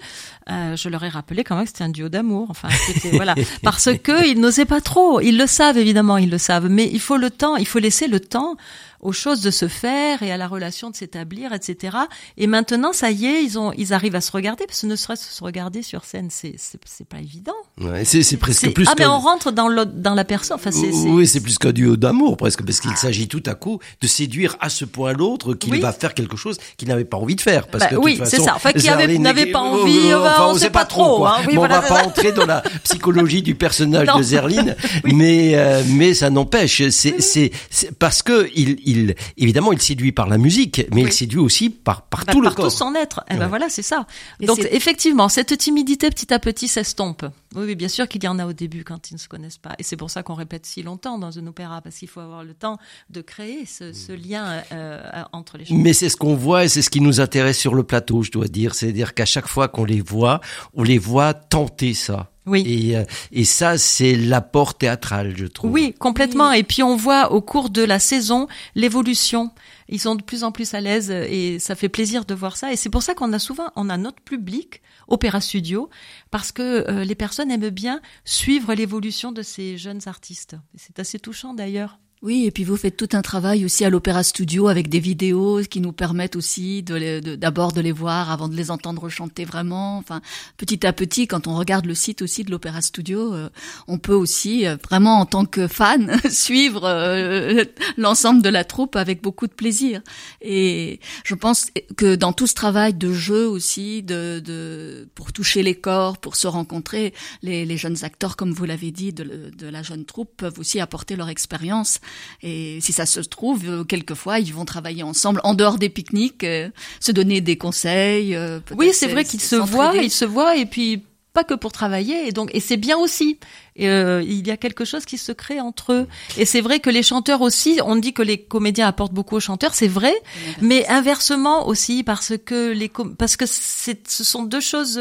euh, 0.51 0.77
je 0.77 0.89
leur 0.89 1.03
ai 1.05 1.09
rappelé 1.09 1.43
quand 1.45 1.57
même 1.57 1.65
que 1.65 1.71
c'était 1.71 1.85
un 1.85 1.89
duo 1.89 2.09
d'amour. 2.09 2.47
Enfin, 2.51 2.69
voilà. 3.13 3.35
Parce 3.63 3.89
que 4.03 4.27
ils 4.29 4.39
n'osaient 4.41 4.65
pas 4.67 4.81
trop. 4.81 5.21
Ils 5.21 5.37
le 5.37 5.47
savent, 5.47 5.79
évidemment, 5.79 6.17
ils 6.17 6.31
le 6.31 6.39
savent. 6.39 6.69
Mais 6.69 6.89
il 6.93 7.01
faut 7.01 7.17
le 7.17 7.31
temps, 7.31 7.57
il 7.57 7.67
faut 7.67 7.79
laisser 7.81 8.07
le 8.07 8.21
temps 8.21 8.57
aux 9.01 9.13
choses 9.13 9.43
de 9.43 9.51
se 9.51 9.69
faire 9.69 10.23
et 10.23 10.33
à 10.33 10.37
la 10.39 10.49
relation 10.49 10.91
de 10.91 10.97
s'établir, 10.97 11.53
etc. 11.53 11.97
Et 12.39 12.47
maintenant, 12.47 12.93
ça 12.95 13.11
y 13.11 13.27
est, 13.27 13.45
ils 13.45 13.59
ont, 13.59 13.71
ils 13.77 13.93
arrivent 13.93 14.17
à 14.17 14.23
se 14.23 14.33
regarder, 14.33 14.65
parce 14.67 14.81
que 14.81 14.87
ne 14.87 14.97
serait-ce 14.97 15.33
se 15.33 15.45
regarder 15.45 15.83
sur 15.83 16.05
scène, 16.05 16.29
c'est, 16.31 16.55
c'est, 16.57 17.07
pas 17.07 17.19
évident. 17.19 17.53
Ouais, 17.79 18.05
c'est 18.07 18.23
c'est 18.23 18.39
presque 18.39 18.73
plus. 18.73 18.87
ah, 18.89 18.95
mais 18.99 19.05
on 19.07 19.19
rentre 19.19 19.53
dans 19.53 19.69
le, 19.69 19.85
dans 19.85 20.15
la 20.15 20.25
personne. 20.25 20.57
Enfin, 20.57 20.73
c'est, 20.73 20.91
c'est- 20.93 21.09
Oui, 21.09 21.27
c'est 21.27 21.41
plus 21.41 21.59
qu'un 21.59 21.73
duo 21.73 21.97
d'amour 21.97 22.37
presque, 22.39 22.65
parce 22.65 22.81
qu'il 22.81 22.97
s'agit 22.97 23.29
tout 23.29 23.43
à 23.47 23.55
coup 23.55 23.79
de 24.01 24.07
séduire 24.07 24.57
à 24.61 24.71
ce 24.71 24.87
point 24.87 25.13
l'autre 25.17 25.55
qu'il 25.55 25.73
Oui. 25.73 25.81
va 25.81 25.93
faire 25.93 26.15
quelque 26.15 26.37
chose 26.37 26.57
qu'il 26.77 26.89
n'avait 26.89 27.05
pas 27.05 27.17
envie 27.17 27.35
de 27.37 27.41
faire. 27.41 27.67
Parce 27.67 27.85
Bah 27.85 27.91
que 27.91 27.95
de 27.97 28.01
oui, 28.01 28.21
c'est 28.25 28.41
ça. 28.41 28.55
Enfin, 28.57 28.73
qui 28.73 28.89
avait- 28.89 29.07
Zerline- 29.07 29.23
n'avait 29.23 29.47
pas 29.47 29.61
envie, 29.61 30.13
enfin, 30.15 30.47
on 30.51 30.55
sait 30.55 30.61
sait 30.67 30.71
pas 30.71 30.85
trop, 30.85 31.17
quoi. 31.19 31.37
hein. 31.37 31.41
Oui, 31.41 31.47
Mais 31.53 31.55
voilà, 31.57 31.79
on 31.79 31.83
va 31.83 31.89
pas 31.89 32.01
ça. 32.01 32.07
entrer 32.07 32.33
dans 32.33 32.47
la 32.47 32.63
psychologie 32.85 33.43
du 33.43 33.55
personnage 33.55 34.07
Non. 34.09 34.19
de 34.19 34.23
Zerline, 34.23 34.77
mais 35.05 35.53
euh, 35.57 35.83
mais 35.89 36.15
ça 36.15 36.31
n'empêche. 36.31 36.83
C'est 36.91 37.51
parce 37.99 38.23
que 38.23 38.49
il 38.55 38.77
il 38.85 39.15
évidemment 39.37 39.73
il 39.73 39.81
séduit 39.81 40.13
par 40.13 40.29
la 40.29 40.39
musique, 40.39 40.87
mais 40.93 41.03
il 41.03 41.13
séduit 41.13 41.39
aussi 41.39 41.71
par 41.71 42.03
par 42.03 42.25
bah, 42.25 42.33
tout 42.33 42.41
le 42.41 42.49
par 42.49 42.55
corps. 42.57 42.65
tout 42.67 42.77
son 42.77 42.95
être. 42.95 43.25
Eh 43.31 43.35
ben 43.35 43.41
Ouais. 43.41 43.47
voilà, 43.49 43.69
c'est 43.69 43.83
ça. 43.83 44.07
Et 44.41 44.47
Donc 44.47 44.59
effectivement, 44.71 45.29
cette 45.29 45.57
timidité 45.59 46.11
petit 46.11 46.33
à 46.33 46.39
petit 46.39 46.69
s'estompe. 46.69 47.25
Oui, 47.55 47.65
oui, 47.67 47.75
bien 47.75 47.89
sûr 47.89 48.07
qu'il 48.09 48.23
y 48.23 48.29
en 48.29 48.39
a 48.39 48.45
au 48.47 48.53
début 48.53 48.85
quand 48.85 49.11
ils 49.11 49.15
ne 49.15 49.19
se 49.19 49.29
connaissent 49.29 49.57
pas. 49.59 49.75
Et 49.79 49.83
c'est 49.83 49.97
pour 49.97 50.11
ça 50.11 50.23
qu'on 50.23 50.35
répète 50.35 50.67
si 50.67 50.83
longtemps 50.83 51.19
dans 51.19 51.39
un 51.39 51.47
opéra, 51.47 51.81
parce 51.81 51.97
qu'il 51.97 52.09
faut 52.09 52.21
avoir 52.21 52.45
le 52.45 52.53
temps 52.53 52.77
de 53.09 53.23
créer 53.23 53.65
ce, 53.67 53.93
ce 53.95 54.13
lien 54.13 54.63
euh, 54.73 55.03
entre 55.33 55.59
les 55.59 55.65
choses. 55.65 55.77
Mais 55.77 55.93
c'est 55.93 56.09
ce 56.09 56.17
qu'on 56.17 56.35
voit 56.35 56.65
et 56.65 56.69
c'est 56.69 56.83
ce 56.83 56.91
qui 56.91 57.01
nous 57.01 57.21
intéresse 57.21 57.59
sur 57.59 57.75
le 57.75 57.83
plateau, 57.83 58.23
je 58.23 58.31
dois 58.31 58.49
dire. 58.49 58.75
C'est-à-dire 58.75 59.15
qu'à 59.15 59.27
chaque 59.27 59.49
fois 59.49 59.69
qu'on 59.69 59.85
les 59.85 60.01
voit, 60.01 60.41
on 60.75 60.83
les 60.83 60.99
voit 60.99 61.35
tenter 61.35 61.95
ça. 61.95 62.31
Oui. 62.47 62.63
Et, 62.65 62.97
euh, 62.97 63.05
et 63.33 63.45
ça, 63.45 63.77
c'est 63.77 64.15
l'apport 64.15 64.75
théâtral, 64.79 65.35
je 65.37 65.47
trouve. 65.47 65.73
Oui, 65.73 65.95
complètement. 65.99 66.53
Et 66.53 66.63
puis 66.63 66.83
on 66.83 66.97
voit 66.97 67.33
au 67.33 67.43
cours 67.43 67.71
de 67.71 67.83
la 67.83 67.99
saison 67.99 68.47
l'évolution. 68.75 69.51
Ils 69.89 70.01
sont 70.01 70.15
de 70.15 70.23
plus 70.23 70.45
en 70.45 70.53
plus 70.53 70.73
à 70.75 70.81
l'aise 70.81 71.11
et 71.11 71.59
ça 71.59 71.75
fait 71.75 71.89
plaisir 71.89 72.25
de 72.25 72.35
voir 72.35 72.57
ça. 72.57 72.73
Et 72.73 72.77
c'est 72.77 72.89
pour 72.91 73.03
ça 73.03 73.15
qu'on 73.15 73.33
a 73.33 73.39
souvent, 73.39 73.71
on 73.75 73.91
a 73.91 73.97
notre 73.97 74.23
public, 74.23 74.81
Opéra 75.09 75.41
Studio, 75.41 75.91
parce 76.31 76.53
que 76.53 76.89
euh, 76.89 77.05
les 77.05 77.15
personnes 77.15 77.51
aiment 77.51 77.71
bien 77.71 78.01
suivre 78.25 78.75
l'évolution 78.75 79.33
de 79.33 79.43
ces 79.43 79.77
jeunes 79.77 80.01
artistes. 80.07 80.57
C'est 80.77 80.99
assez 81.01 81.19
touchant 81.19 81.53
d'ailleurs. 81.53 81.99
Oui, 82.27 82.45
et 82.45 82.51
puis 82.51 82.65
vous 82.65 82.77
faites 82.77 82.97
tout 82.97 83.11
un 83.13 83.23
travail 83.23 83.65
aussi 83.65 83.85
à 83.85 83.89
l'Opéra 83.89 84.25
Studio 84.25 84.67
avec 84.67 84.89
des 84.89 84.99
vidéos 84.99 85.61
qui 85.71 85.81
nous 85.81 85.93
permettent 85.93 86.35
aussi 86.35 86.83
de 86.83 87.37
d'abord 87.37 87.71
de, 87.71 87.81
les 87.81 87.93
voir 87.93 88.33
avant 88.33 88.49
de 88.49 88.57
les 88.57 88.73
entendre 88.73 89.09
chanter 89.09 89.45
vraiment. 89.45 89.97
Enfin, 89.99 90.21
petit 90.57 90.85
à 90.85 90.93
petit, 90.93 91.29
quand 91.29 91.47
on 91.47 91.55
regarde 91.55 91.87
le 91.87 91.95
site 91.95 92.23
aussi 92.23 92.43
de 92.43 92.51
l'Opéra 92.51 92.83
Studio, 92.83 93.33
euh, 93.33 93.49
on 93.87 93.99
peut 93.99 94.13
aussi 94.13 94.67
euh, 94.67 94.75
vraiment 94.89 95.21
en 95.21 95.25
tant 95.25 95.45
que 95.45 95.69
fan 95.69 96.21
suivre 96.29 96.83
euh, 96.83 97.65
l'ensemble 97.97 98.43
de 98.43 98.49
la 98.49 98.65
troupe 98.65 98.97
avec 98.97 99.23
beaucoup 99.23 99.47
de 99.47 99.53
plaisir. 99.53 100.03
Et 100.43 100.99
je 101.23 101.37
pense 101.37 101.69
que 101.97 102.17
dans 102.17 102.33
tout 102.33 102.49
ce 102.49 102.55
travail 102.55 102.95
de 102.95 103.13
jeu 103.13 103.47
aussi, 103.47 104.03
de, 104.03 104.43
de 104.45 105.09
pour 105.15 105.33
toucher 105.33 105.63
les 105.63 105.77
corps, 105.77 106.19
pour 106.19 106.35
se 106.35 106.49
rencontrer, 106.49 107.15
les, 107.43 107.65
les 107.65 107.77
jeunes 107.77 108.03
acteurs, 108.03 108.35
comme 108.35 108.51
vous 108.51 108.65
l'avez 108.65 108.91
dit, 108.91 109.13
de, 109.13 109.53
de 109.57 109.69
la 109.69 109.85
jeune 109.85 110.05
troupe 110.05 110.37
peuvent 110.37 110.59
aussi 110.59 110.81
apporter 110.81 111.15
leur 111.15 111.29
expérience 111.29 112.01
et 112.43 112.79
si 112.81 112.93
ça 112.93 113.07
se 113.07 113.21
trouve, 113.21 113.63
euh, 113.69 113.85
quelquefois, 113.85 114.39
ils 114.39 114.53
vont 114.53 114.65
travailler 114.65 115.03
ensemble 115.03 115.41
en 115.45 115.55
dehors 115.55 115.79
des 115.79 115.89
pique-niques, 115.89 116.45
euh, 116.45 116.69
se 117.01 117.13
donner 117.13 117.41
des 117.41 117.57
conseils. 117.57 118.35
Euh, 118.35 118.61
oui, 118.77 118.91
c'est 118.93 119.09
vrai 119.09 119.25
qu'ils 119.25 119.41
se 119.41 119.57
voient, 119.57 119.95
ils 119.97 120.11
se 120.11 120.25
voient, 120.25 120.57
et 120.57 120.67
puis 120.67 121.03
pas 121.33 121.45
que 121.45 121.53
pour 121.53 121.71
travailler 121.71 122.27
et 122.27 122.33
donc 122.33 122.49
et 122.55 122.61
c'est 122.61 122.79
bien 122.79 122.97
aussi. 122.97 123.39
Il 123.77 124.47
y 124.47 124.51
a 124.51 124.57
quelque 124.57 124.87
chose 124.87 125.05
qui 125.05 125.19
se 125.19 125.33
crée 125.33 125.61
entre 125.61 125.93
eux. 125.93 126.07
Et 126.39 126.47
c'est 126.47 126.63
vrai 126.63 126.81
que 126.81 126.89
les 126.89 127.03
chanteurs 127.03 127.43
aussi 127.43 127.79
on 127.85 127.95
dit 127.97 128.15
que 128.15 128.23
les 128.23 128.39
comédiens 128.39 128.87
apportent 128.87 129.13
beaucoup 129.13 129.37
aux 129.37 129.41
chanteurs 129.41 129.75
c'est 129.75 129.87
vrai 129.87 130.15
mais 130.63 130.89
inversement. 130.89 131.69
aussi 131.69 132.05
parce 132.05 132.33
que 132.43 132.73
les 132.73 132.91
parce 133.19 133.37
que 133.37 133.45
ce 133.45 134.25
sont 134.25 134.45
deux 134.45 134.61
choses 134.61 134.99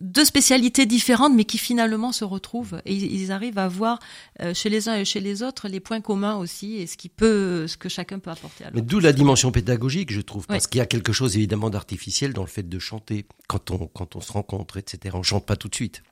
deux 0.00 0.24
spécialités 0.24 0.86
différentes, 0.86 1.34
mais 1.34 1.44
qui 1.44 1.58
finalement 1.58 2.12
se 2.12 2.24
retrouvent. 2.24 2.80
Et 2.86 2.94
ils 2.94 3.32
arrivent 3.32 3.58
à 3.58 3.68
voir 3.68 3.98
euh, 4.40 4.54
chez 4.54 4.68
les 4.68 4.88
uns 4.88 4.96
et 4.96 5.04
chez 5.04 5.20
les 5.20 5.42
autres 5.42 5.68
les 5.68 5.80
points 5.80 6.00
communs 6.00 6.36
aussi 6.36 6.76
et 6.76 6.86
ce 6.86 6.96
qui 6.96 7.08
peut, 7.08 7.66
ce 7.66 7.76
que 7.76 7.88
chacun 7.88 8.18
peut 8.18 8.30
apporter. 8.30 8.64
Mais 8.74 8.82
d'où 8.82 9.00
la 9.00 9.12
dimension 9.12 9.52
pédagogique, 9.52 10.12
je 10.12 10.20
trouve, 10.20 10.46
parce 10.46 10.66
qu'il 10.66 10.78
y 10.78 10.82
a 10.82 10.86
quelque 10.86 11.12
chose 11.12 11.36
évidemment 11.36 11.70
d'artificiel 11.70 12.32
dans 12.32 12.42
le 12.42 12.48
fait 12.48 12.68
de 12.68 12.78
chanter 12.78 13.26
quand 13.48 13.70
on 13.70 13.86
quand 13.86 14.16
on 14.16 14.20
se 14.20 14.32
rencontre, 14.32 14.76
etc. 14.76 15.14
On 15.18 15.22
chante 15.22 15.46
pas 15.46 15.56
tout 15.56 15.68
de 15.68 15.74
suite. 15.74 16.02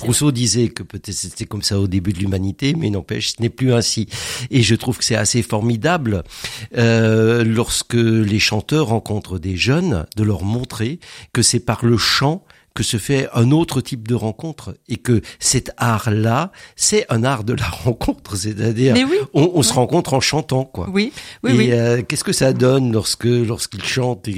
Rousseau 0.00 0.32
disait 0.32 0.68
que 0.68 0.82
peut-être 0.82 1.12
c'était 1.12 1.46
comme 1.46 1.62
ça 1.62 1.78
au 1.80 1.86
début 1.86 2.12
de 2.12 2.18
l'humanité, 2.18 2.74
mais 2.74 2.90
n'empêche, 2.90 3.34
ce 3.34 3.42
n'est 3.42 3.50
plus 3.50 3.72
ainsi. 3.72 4.08
Et 4.50 4.62
je 4.62 4.74
trouve 4.74 4.98
que 4.98 5.04
c'est 5.04 5.16
assez 5.16 5.42
formidable 5.42 6.22
euh, 6.76 7.44
lorsque 7.44 7.94
les 7.94 8.38
chanteurs 8.38 8.86
rencontrent 8.88 9.38
des 9.38 9.56
jeunes, 9.56 10.06
de 10.16 10.22
leur 10.22 10.44
montrer 10.44 11.00
que 11.32 11.42
c'est 11.42 11.60
par 11.60 11.84
le 11.84 11.96
chant 11.96 12.44
que 12.74 12.82
se 12.82 12.96
fait 12.96 13.28
un 13.32 13.52
autre 13.52 13.80
type 13.80 14.06
de 14.08 14.14
rencontre 14.14 14.76
et 14.88 14.96
que 14.96 15.22
cet 15.38 15.70
art-là, 15.76 16.50
c'est 16.74 17.06
un 17.08 17.22
art 17.22 17.44
de 17.44 17.54
la 17.54 17.66
rencontre, 17.84 18.36
c'est-à-dire 18.36 18.96
on, 19.32 19.62
se 19.62 19.72
rencontre 19.72 20.14
en 20.14 20.20
chantant, 20.20 20.64
quoi. 20.64 20.88
Oui, 20.90 21.12
oui, 21.42 21.68
et 21.68 21.72
euh, 21.72 22.02
qu'est-ce 22.02 22.24
que 22.24 22.32
ça 22.32 22.52
donne 22.52 22.92
lorsque 22.92 23.24
lorsqu'ils 23.24 23.84
chantent 23.84 24.28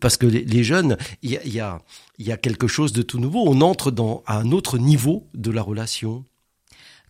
Parce 0.00 0.16
que 0.16 0.26
les, 0.26 0.64
jeunes, 0.64 0.96
il 1.22 1.32
y 1.32 1.36
a, 1.36 1.46
y 1.46 1.60
a 1.60 1.80
il 2.18 2.26
y 2.26 2.32
a 2.32 2.36
quelque 2.36 2.66
chose 2.66 2.92
de 2.92 3.02
tout 3.02 3.20
nouveau. 3.20 3.44
On 3.46 3.60
entre 3.60 3.90
dans 3.90 4.22
un 4.26 4.50
autre 4.50 4.76
niveau 4.78 5.28
de 5.34 5.50
la 5.50 5.62
relation. 5.62 6.24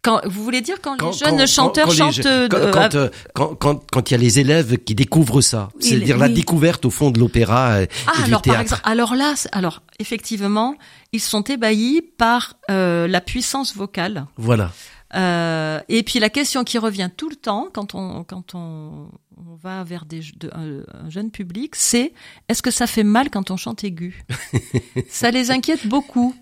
Quand, 0.03 0.21
vous 0.25 0.45
voulez 0.45 0.61
dire 0.61 0.77
quand, 0.81 1.01
les 1.01 1.13
jeunes 1.13 1.47
chanteurs 1.47 1.91
chantent 1.91 2.25
euh, 2.25 2.49
euh, 2.53 3.09
quand, 3.35 3.55
quand, 3.55 3.83
quand, 3.91 4.11
il 4.11 4.13
y 4.13 4.15
a 4.15 4.19
les 4.19 4.39
élèves 4.39 4.79
qui 4.79 4.95
découvrent 4.95 5.41
ça, 5.41 5.71
c'est-à-dire 5.81 6.19
la 6.19 6.29
découverte 6.29 6.85
au 6.85 6.91
fond 6.91 7.11
de 7.11 7.19
l'opéra 7.19 7.83
et, 7.83 7.89
ah, 8.07 8.17
du 8.19 8.25
alors, 8.25 8.43
théâtre. 8.43 8.55
Par 8.55 8.61
exemple, 8.61 8.83
alors 8.85 9.15
là, 9.15 9.35
alors 9.53 9.83
effectivement, 9.99 10.77
ils 11.13 11.21
sont 11.21 11.43
ébahis 11.43 12.03
par 12.17 12.55
euh, 12.71 13.09
la 13.09 13.21
puissance 13.21 13.75
vocale. 13.75 14.27
Voilà. 14.37 14.71
Euh, 15.15 15.81
et 15.89 16.03
puis 16.03 16.19
la 16.19 16.29
question 16.29 16.65
qui 16.65 16.77
revient 16.79 17.09
tout 17.17 17.31
le 17.31 17.37
temps 17.37 17.69
quand 17.73 17.95
on 17.95 18.25
quand 18.25 18.55
on, 18.55 19.09
on 19.39 19.55
va 19.57 19.83
vers 19.83 20.05
des 20.05 20.21
de, 20.37 20.51
un, 20.53 21.09
jeune 21.09 21.31
public, 21.31 21.77
c'est 21.77 22.13
est-ce 22.49 22.63
que 22.63 22.71
ça 22.71 22.87
fait 22.87 23.05
mal 23.05 23.31
quand 23.31 23.51
on 23.51 23.57
chante 23.57 23.85
aigu? 23.85 24.23
Ça 25.09 25.31
les 25.31 25.51
inquiète 25.51 25.87
beaucoup. 25.87 26.35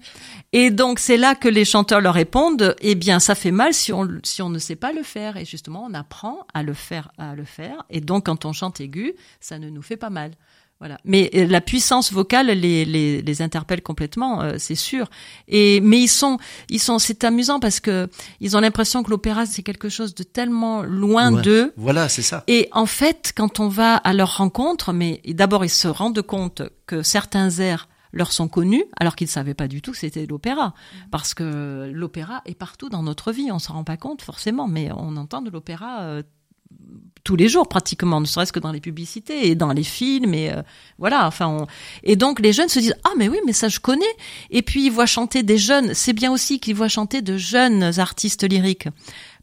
Et 0.52 0.70
donc 0.70 0.98
c'est 0.98 1.16
là 1.16 1.34
que 1.34 1.48
les 1.48 1.64
chanteurs 1.64 2.00
leur 2.00 2.14
répondent 2.14 2.74
eh 2.80 2.94
bien 2.94 3.20
ça 3.20 3.34
fait 3.34 3.50
mal 3.50 3.72
si 3.72 3.92
on 3.92 4.08
si 4.22 4.42
on 4.42 4.48
ne 4.48 4.58
sait 4.58 4.76
pas 4.76 4.92
le 4.92 5.02
faire 5.02 5.36
et 5.36 5.44
justement 5.44 5.84
on 5.84 5.94
apprend 5.94 6.46
à 6.54 6.62
le 6.62 6.72
faire 6.72 7.12
à 7.18 7.34
le 7.34 7.44
faire 7.44 7.84
et 7.90 8.00
donc 8.00 8.26
quand 8.26 8.44
on 8.44 8.52
chante 8.52 8.80
aigu, 8.80 9.14
ça 9.40 9.58
ne 9.58 9.70
nous 9.70 9.82
fait 9.82 9.96
pas 9.96 10.10
mal. 10.10 10.32
Voilà. 10.78 10.98
Mais 11.04 11.30
euh, 11.34 11.46
la 11.46 11.62
puissance 11.62 12.12
vocale 12.12 12.48
les, 12.48 12.84
les, 12.84 13.22
les 13.22 13.42
interpelle 13.42 13.82
complètement, 13.82 14.42
euh, 14.42 14.56
c'est 14.58 14.74
sûr. 14.74 15.08
Et 15.48 15.80
mais 15.80 16.00
ils 16.00 16.08
sont, 16.08 16.38
ils 16.68 16.80
sont, 16.80 16.98
c'est 16.98 17.24
amusant 17.24 17.60
parce 17.60 17.80
que 17.80 18.08
ils 18.40 18.58
ont 18.58 18.60
l'impression 18.60 19.02
que 19.02 19.10
l'opéra 19.10 19.46
c'est 19.46 19.62
quelque 19.62 19.88
chose 19.88 20.14
de 20.14 20.22
tellement 20.22 20.82
loin 20.82 21.32
d'eux. 21.32 21.72
Voilà, 21.76 22.10
c'est 22.10 22.22
ça. 22.22 22.44
Et 22.46 22.68
en 22.72 22.86
fait, 22.86 23.32
quand 23.34 23.58
on 23.58 23.68
va 23.68 23.96
à 23.96 24.12
leur 24.12 24.36
rencontre, 24.36 24.92
mais 24.92 25.22
d'abord 25.26 25.64
ils 25.64 25.70
se 25.70 25.88
rendent 25.88 26.22
compte 26.22 26.62
que 26.86 27.02
certains 27.02 27.48
airs 27.58 27.88
leur 28.12 28.32
sont 28.32 28.48
connus 28.48 28.84
alors 28.98 29.16
qu'ils 29.16 29.26
ne 29.26 29.30
savaient 29.30 29.54
pas 29.54 29.68
du 29.68 29.82
tout 29.82 29.92
que 29.92 29.98
c'était 29.98 30.26
l'opéra 30.26 30.74
parce 31.10 31.34
que 31.34 31.90
l'opéra 31.92 32.42
est 32.46 32.54
partout 32.54 32.88
dans 32.88 33.02
notre 33.02 33.30
vie 33.30 33.50
on 33.52 33.58
s'en 33.58 33.74
rend 33.74 33.84
pas 33.84 33.96
compte 33.96 34.22
forcément 34.22 34.68
mais 34.68 34.90
on 34.96 35.16
entend 35.16 35.42
de 35.42 35.50
l'opéra 35.50 36.00
euh, 36.02 36.22
tous 37.26 37.34
les 37.34 37.48
jours 37.48 37.68
pratiquement, 37.68 38.20
ne 38.20 38.24
serait-ce 38.24 38.52
que 38.52 38.60
dans 38.60 38.70
les 38.70 38.80
publicités 38.80 39.48
et 39.48 39.56
dans 39.56 39.72
les 39.72 39.82
films 39.82 40.32
et 40.32 40.52
euh, 40.52 40.62
voilà. 40.96 41.26
Enfin, 41.26 41.66
et 42.04 42.14
donc 42.14 42.38
les 42.38 42.52
jeunes 42.52 42.68
se 42.68 42.78
disent 42.78 42.94
ah 43.02 43.10
mais 43.16 43.28
oui 43.28 43.38
mais 43.44 43.52
ça 43.52 43.68
je 43.68 43.80
connais. 43.80 44.04
Et 44.50 44.62
puis 44.62 44.86
ils 44.86 44.92
voient 44.92 45.06
chanter 45.06 45.42
des 45.42 45.58
jeunes. 45.58 45.92
C'est 45.92 46.12
bien 46.12 46.30
aussi 46.30 46.60
qu'ils 46.60 46.76
voient 46.76 46.88
chanter 46.88 47.22
de 47.22 47.36
jeunes 47.36 47.98
artistes 47.98 48.48
lyriques 48.48 48.88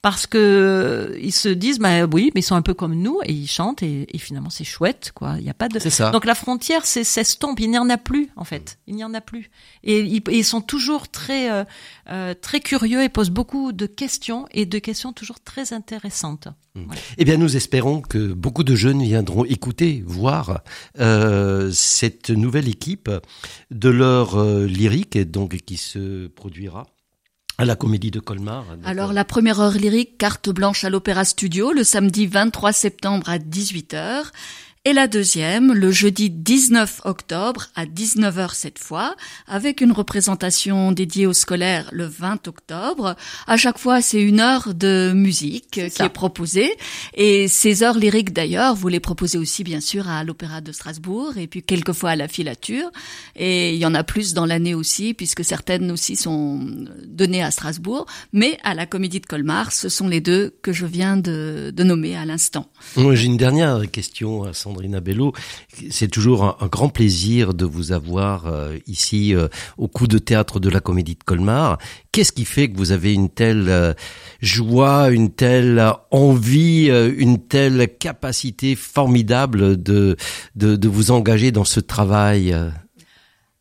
parce 0.04 0.28
que 0.28 0.38
euh, 0.38 1.18
ils 1.20 1.32
se 1.32 1.50
disent 1.50 1.80
bah 1.80 2.06
oui 2.06 2.30
mais 2.36 2.42
ils 2.42 2.44
sont 2.44 2.56
un 2.56 2.62
peu 2.62 2.76
comme 2.76 2.94
nous 2.94 3.22
et 3.24 3.32
ils 3.32 3.48
chantent 3.48 3.82
et, 3.82 4.06
finalement 4.20 4.52
c'est 4.52 4.66
chouette 4.66 5.12
quoi. 5.16 5.38
Il 5.40 5.46
y 5.46 5.50
a 5.50 5.56
pas 5.56 5.70
de 5.70 5.80
ça. 5.80 6.12
donc 6.12 6.26
la 6.26 6.36
frontière 6.36 6.86
c'est 6.86 7.04
s'estompe 7.04 7.60
il 7.60 7.72
n'y 7.72 7.80
en 7.80 7.90
a 7.90 7.98
plus 7.98 8.30
en 8.36 8.44
fait. 8.44 8.78
Il 8.86 8.96
n'y 8.96 9.04
en 9.04 9.16
a 9.16 9.22
plus. 9.22 9.50
Et 9.84 10.02
ils, 10.02 10.44
sont 10.44 10.62
toujours 10.62 11.08
très 11.08 11.50
euh, 11.50 11.64
euh, 12.10 12.34
très 12.34 12.60
curieux 12.60 13.02
et 13.02 13.08
posent 13.08 13.30
beaucoup 13.30 13.72
de 13.72 13.86
questions 13.86 14.46
et 14.52 14.66
de 14.66 14.78
questions 14.78 15.14
toujours 15.14 15.40
très 15.40 15.72
intéressantes. 15.72 16.50
Mmh. 16.76 16.92
Eh 17.18 17.24
bien, 17.24 17.38
nous 17.38 17.56
espérons 17.56 18.02
que 18.02 18.34
beaucoup 18.34 18.64
de 18.64 18.76
jeunes 18.76 19.02
viendront 19.02 19.46
écouter, 19.46 20.04
voir 20.06 20.62
euh, 21.00 21.72
cette 21.72 22.30
nouvelle 22.30 22.68
équipe 22.68 23.10
de 23.72 23.90
leur 23.90 24.36
euh, 24.36 24.66
lyrique, 24.66 25.18
donc 25.18 25.56
qui 25.58 25.78
se 25.78 26.28
produira 26.28 26.88
à 27.58 27.66
la 27.66 27.76
comédie 27.76 28.12
de 28.12 28.20
Colmar. 28.20 28.66
Alors 28.84 29.14
la 29.14 29.26
première 29.26 29.60
heure 29.60 29.74
lyrique, 29.74 30.18
carte 30.18 30.50
blanche 30.50 30.84
à 30.84 30.90
l'Opéra 30.90 31.24
Studio, 31.26 31.72
le 31.72 31.84
samedi 31.84 32.26
23 32.26 32.74
septembre 32.74 33.30
à 33.30 33.38
18h. 33.38 34.26
Et 34.86 34.92
la 34.92 35.08
deuxième, 35.08 35.72
le 35.72 35.94
jeudi 35.94 36.30
19 36.30 37.04
octobre 37.06 37.68
à 37.74 37.86
19h 37.86 38.54
cette 38.54 38.80
fois, 38.80 39.16
avec 39.48 39.80
une 39.80 39.94
représentation 39.94 40.92
dédiée 40.92 41.26
aux 41.26 41.32
scolaires 41.32 41.88
le 41.94 42.04
20 42.04 42.50
octobre. 42.50 43.16
À 43.48 43.56
chaque 43.56 43.78
fois, 43.78 44.02
c'est 44.02 44.22
une 44.22 44.42
heure 44.42 44.74
de 44.74 45.14
musique 45.16 45.70
qui 45.90 46.02
est 46.02 46.10
proposée. 46.10 46.70
Et 47.14 47.48
ces 47.48 47.82
heures 47.82 47.98
lyriques 47.98 48.34
d'ailleurs, 48.34 48.76
vous 48.76 48.90
les 48.90 49.00
proposez 49.00 49.38
aussi 49.38 49.64
bien 49.64 49.80
sûr 49.80 50.10
à 50.10 50.26
l'Opéra 50.26 50.60
de 50.60 50.74
Strasbourg 50.74 51.38
et 51.38 51.48
puis 51.48 51.64
quelquefois 51.64 52.10
à 52.10 52.16
la 52.18 52.28
filature. 52.28 52.92
Et 53.38 53.76
il 53.76 53.80
y 53.80 53.86
en 53.86 53.96
a 53.96 54.04
plus 54.04 54.34
dans 54.34 54.46
l'année 54.46 54.76
aussi, 54.76 55.14
puisque 55.14 55.46
certaines 55.46 55.92
aussi 55.92 56.18
sont 56.18 56.60
données 57.06 57.42
à 57.42 57.52
Strasbourg. 57.52 58.06
Mais 58.34 58.58
à 58.66 58.74
la 58.74 58.86
Comédie 58.86 59.22
de 59.22 59.28
Colmar, 59.28 59.72
ce 59.72 59.88
sont 59.88 60.10
les 60.10 60.20
deux 60.20 60.54
que 60.62 60.74
je 60.74 60.86
viens 60.86 61.16
de, 61.16 61.72
de 61.74 61.84
nommer 61.86 62.18
à 62.18 62.26
l'instant. 62.26 62.70
J'ai 62.98 63.28
une 63.28 63.38
dernière 63.38 63.80
question 63.90 64.44
à 64.44 64.52
C'est 65.90 66.10
toujours 66.10 66.58
un, 66.60 66.68
grand 66.68 66.90
plaisir 66.90 67.54
de 67.54 67.66
vous 67.66 67.92
avoir 67.92 68.48
euh, 68.48 68.78
ici 68.88 69.36
euh, 69.36 69.48
au 69.78 69.88
coup 69.88 70.08
de 70.08 70.18
théâtre 70.18 70.60
de 70.60 70.70
la 70.70 70.80
Comédie 70.80 71.16
de 71.16 71.24
Colmar. 71.24 71.78
Qu'est-ce 72.12 72.32
qui 72.32 72.46
fait 72.46 72.70
que 72.70 72.78
vous 72.78 72.92
avez 72.92 73.14
une 73.14 73.30
telle 73.30 73.70
euh, 73.70 73.94
joie, 74.42 75.10
une 75.10 75.32
telle 75.32 75.84
envie, 76.12 76.88
une 77.18 77.40
telle 77.40 77.88
capacité 77.98 78.76
formidable 78.76 79.82
de, 79.82 80.16
de 80.56 80.88
vous 80.88 81.12
engager 81.12 81.52
dans 81.52 81.66
ce 81.66 81.80
travail 81.80 82.56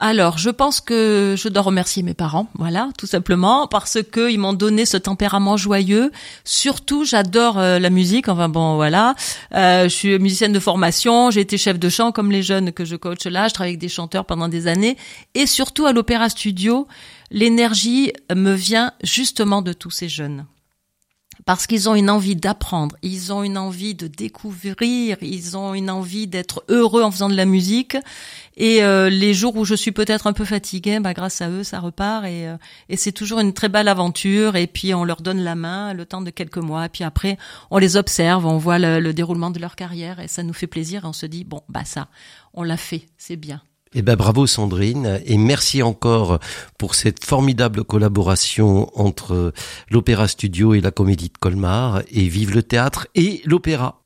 alors, 0.05 0.37
je 0.37 0.51
pense 0.51 0.81
que 0.81 1.37
je 1.39 1.49
dois 1.49 1.63
remercier 1.63 2.03
mes 2.03 2.13
parents, 2.13 2.49
voilà, 2.59 2.89
tout 2.99 3.07
simplement, 3.07 3.69
parce 3.69 3.99
que 4.03 4.33
ils 4.33 4.39
m'ont 4.39 4.53
donné 4.53 4.85
ce 4.85 4.97
tempérament 4.97 5.57
joyeux. 5.57 6.11
Surtout, 6.43 7.05
j'adore 7.05 7.57
euh, 7.61 7.79
la 7.79 7.89
musique. 7.89 8.27
Enfin 8.27 8.49
bon, 8.49 8.75
voilà, 8.75 9.15
euh, 9.55 9.85
je 9.85 9.95
suis 9.95 10.19
musicienne 10.19 10.53
de 10.53 10.59
formation, 10.59 11.31
j'ai 11.31 11.43
été 11.43 11.57
chef 11.57 11.79
de 11.79 11.89
chant 11.89 12.11
comme 12.11 12.33
les 12.33 12.43
jeunes 12.43 12.73
que 12.73 12.85
je 12.85 12.97
coach 12.97 13.27
là. 13.27 13.47
Je 13.47 13.55
travaille 13.55 13.71
avec 13.71 13.81
des 13.81 13.89
chanteurs 13.89 14.25
pendant 14.25 14.49
des 14.49 14.67
années, 14.67 14.97
et 15.35 15.47
surtout 15.47 15.87
à 15.87 15.93
l'Opéra 15.93 16.29
Studio, 16.29 16.89
l'énergie 17.31 18.13
me 18.35 18.55
vient 18.55 18.95
justement 19.05 19.63
de 19.63 19.73
tous 19.73 19.93
ces 19.93 20.09
jeunes 20.09 20.47
parce 21.45 21.67
qu'ils 21.67 21.89
ont 21.89 21.95
une 21.95 22.11
envie 22.11 22.37
d'apprendre, 22.37 22.97
ils 23.03 23.33
ont 23.33 23.43
une 23.43 23.59
envie 23.59 23.95
de 23.95 24.07
découvrir, 24.07 25.17
ils 25.21 25.57
ont 25.57 25.75
une 25.75 25.91
envie 25.91 26.27
d'être 26.27 26.65
heureux 26.69 27.03
en 27.03 27.11
faisant 27.11 27.29
de 27.29 27.35
la 27.35 27.47
musique. 27.47 27.97
Et 28.57 28.83
euh, 28.85 29.09
les 29.09 29.35
jours 29.35 29.57
où 29.57 29.65
je 29.65 29.75
suis 29.75 29.93
peut-être 29.93 30.27
un 30.27 30.33
peu 30.33 30.45
fatiguée, 30.45 31.01
bah, 31.01 31.15
grâce 31.15 31.41
à 31.41 31.49
eux, 31.49 31.65
ça 31.65 31.81
repart. 31.81 32.25
Et, 32.25 32.47
euh, 32.47 32.57
c'est 32.97 33.13
toujours 33.13 33.41
une 33.41 33.53
très 33.53 33.69
belle 33.69 33.89
aventure. 33.89 34.57
Et 34.57 34.67
puis 34.67 34.95
on 34.95 35.05
leur 35.05 35.23
donne 35.23 35.41
la 35.41 35.55
main 35.55 35.95
le 35.95 36.05
temps 36.05 36.23
de 36.23 36.31
quelques 36.31 36.59
mois. 36.59 36.87
Et 36.87 36.89
puis 36.89 37.05
après, 37.05 37.39
on 37.71 37.79
les 37.79 37.97
observe, 37.97 38.47
on 38.47 38.59
voit 38.59 38.79
le, 38.79 39.01
le 39.01 39.13
déroulement 39.13 39.51
de 39.51 39.59
leur 39.59 39.75
carrière 39.75 40.21
et 40.21 40.29
ça 40.29 40.43
nous 40.43 40.53
fait 40.55 40.67
plaisir. 40.67 41.05
Et 41.05 41.09
on 41.09 41.13
se 41.13 41.27
dit, 41.27 41.45
bon, 41.45 41.63
bah 41.69 41.85
ça, 41.85 42.09
on 42.55 42.63
l'a 42.63 42.77
fait, 42.77 43.07
c'est 43.17 43.37
bien. 43.37 43.63
Eh 43.95 44.01
ben 44.01 44.17
bravo 44.17 44.47
Sandrine 44.47 45.21
et 45.27 45.37
merci 45.37 45.83
encore 45.83 46.39
pour 46.79 46.95
cette 46.95 47.25
formidable 47.25 47.85
collaboration 47.85 48.91
entre 48.99 49.53
l'Opéra 49.91 50.29
Studio 50.29 50.73
et 50.73 50.81
la 50.81 50.91
Comédie 50.91 51.29
de 51.29 51.39
Colmar 51.39 52.03
et 52.11 52.27
vive 52.29 52.55
le 52.55 52.63
théâtre 52.63 53.09
et 53.15 53.43
l'opéra. 53.45 54.01